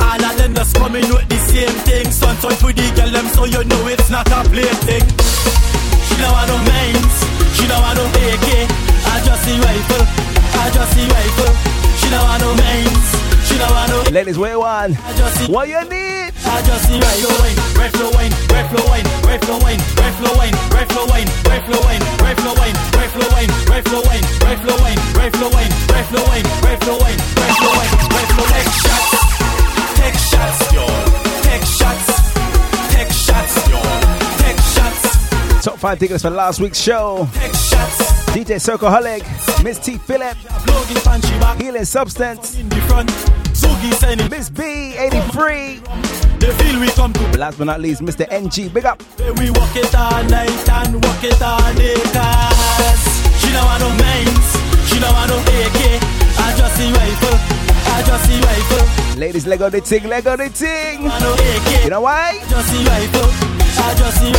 [0.00, 2.10] All of them just coming with the same thing.
[2.10, 5.04] Son, son for the girl them so you know it's not a play thing.
[6.08, 7.14] She don't want no mains,
[7.52, 8.48] she don't want no AK.
[9.12, 10.04] I just see rifle,
[10.56, 11.52] I just see rifle.
[12.00, 13.06] She don't want no mains,
[13.44, 14.16] she don't want no.
[14.16, 14.94] Ladies, where one?
[15.52, 16.15] What you need?
[16.46, 17.00] I just see.
[29.96, 30.58] Take shots,
[31.46, 32.06] take shots.
[32.94, 33.54] Take shots, take shots.
[34.40, 35.64] Take shots.
[35.64, 37.26] Top five tickets for last week's show.
[38.36, 39.24] DJ Circle Holic,
[39.64, 40.36] Miss T Phillip,
[41.58, 42.56] Healing Substance,
[44.36, 44.62] Miss B
[44.98, 45.80] 83.
[46.38, 48.26] They feel we come to Last but not least, Mr.
[48.30, 48.68] NG.
[48.68, 49.02] Big up.
[49.38, 53.88] We walk it all night and walk it all day cause She don't want no
[53.96, 54.48] mains,
[54.88, 55.80] she don't want no AK
[56.38, 57.38] I just see rifle,
[57.96, 61.02] I just see rifle Ladies, Lego the ting, Lego the ting.
[61.82, 62.38] You know why?
[62.48, 64.36] Just see rifle I just see.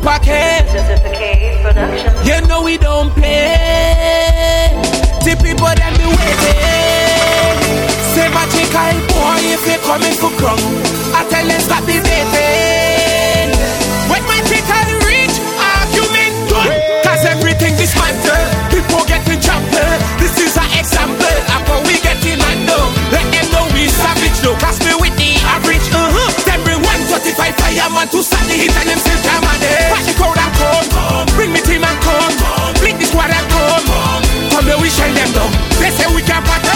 [0.00, 0.30] Super K.
[2.24, 4.70] You know we don't pay.
[5.24, 7.60] The people them be waiting.
[8.14, 8.74] Say my chick,
[9.44, 10.58] if coming for crumb.
[11.14, 12.89] I tell them stop the baby.
[17.20, 18.48] is everything dismantled.
[18.72, 20.00] People getting trampled.
[20.16, 22.88] This is an example of how we getting handled.
[23.12, 25.84] Let them know we savage, no cross me with the average.
[25.92, 26.30] Uh huh.
[26.48, 29.92] Them bring 135 fireman to start the heat and them still jam on it.
[29.92, 30.86] Pack the crowd and come.
[30.96, 31.26] come.
[31.36, 32.32] Bring me team and come.
[32.40, 32.72] come.
[32.80, 33.84] Blink this squad and come.
[34.56, 35.52] Come here, we shine them down.
[35.76, 36.69] They say we can pack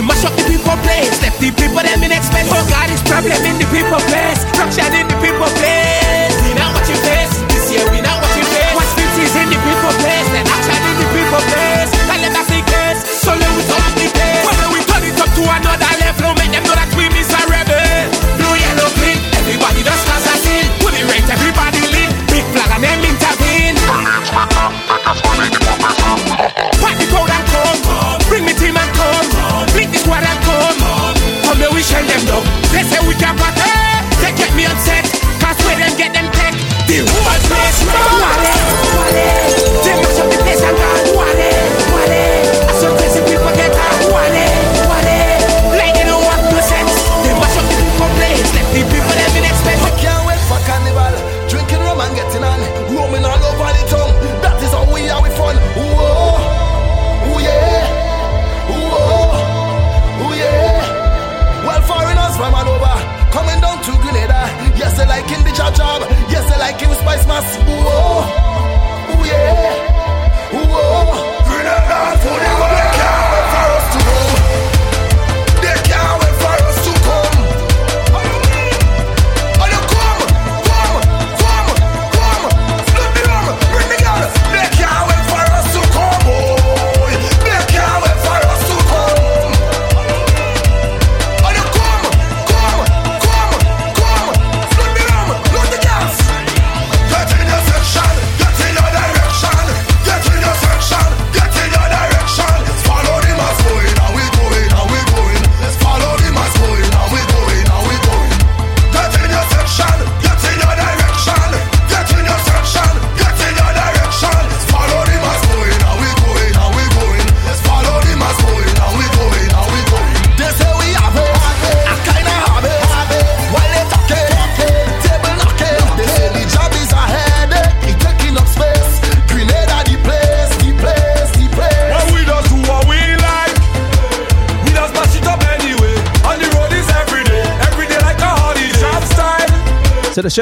[0.00, 1.20] They mash up the people place.
[1.20, 2.48] Left the people them in expense.
[2.50, 4.48] Oh God, it's problem in the people place.
[4.56, 5.79] Corruption in the people place.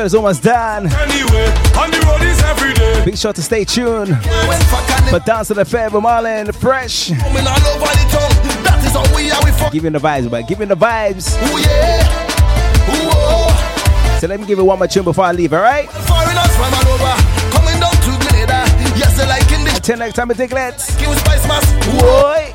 [0.08, 0.86] is almost done.
[0.86, 3.04] Anyway, on the road is every day.
[3.04, 4.08] Be sure to stay tuned.
[4.08, 5.10] Yeah.
[5.10, 7.08] But dance to the fair with Marlon Fresh.
[9.70, 11.36] Giving the vibes, but giving the vibes.
[11.36, 12.08] Ooh, yeah.
[12.88, 14.18] Ooh, oh.
[14.20, 15.88] So let me give you one more tune before I leave, alright?
[19.76, 20.96] Until next time, I take let's.
[20.98, 22.47] Like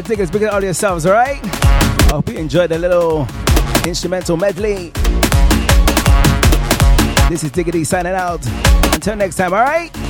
[0.00, 1.40] SoundCloud diggers, big all yourselves, alright?
[1.44, 3.26] I hope you enjoyed the little
[3.86, 4.92] instrumental medley.
[7.28, 8.44] This is Diggity signing out.
[8.94, 10.09] Until next time, alright?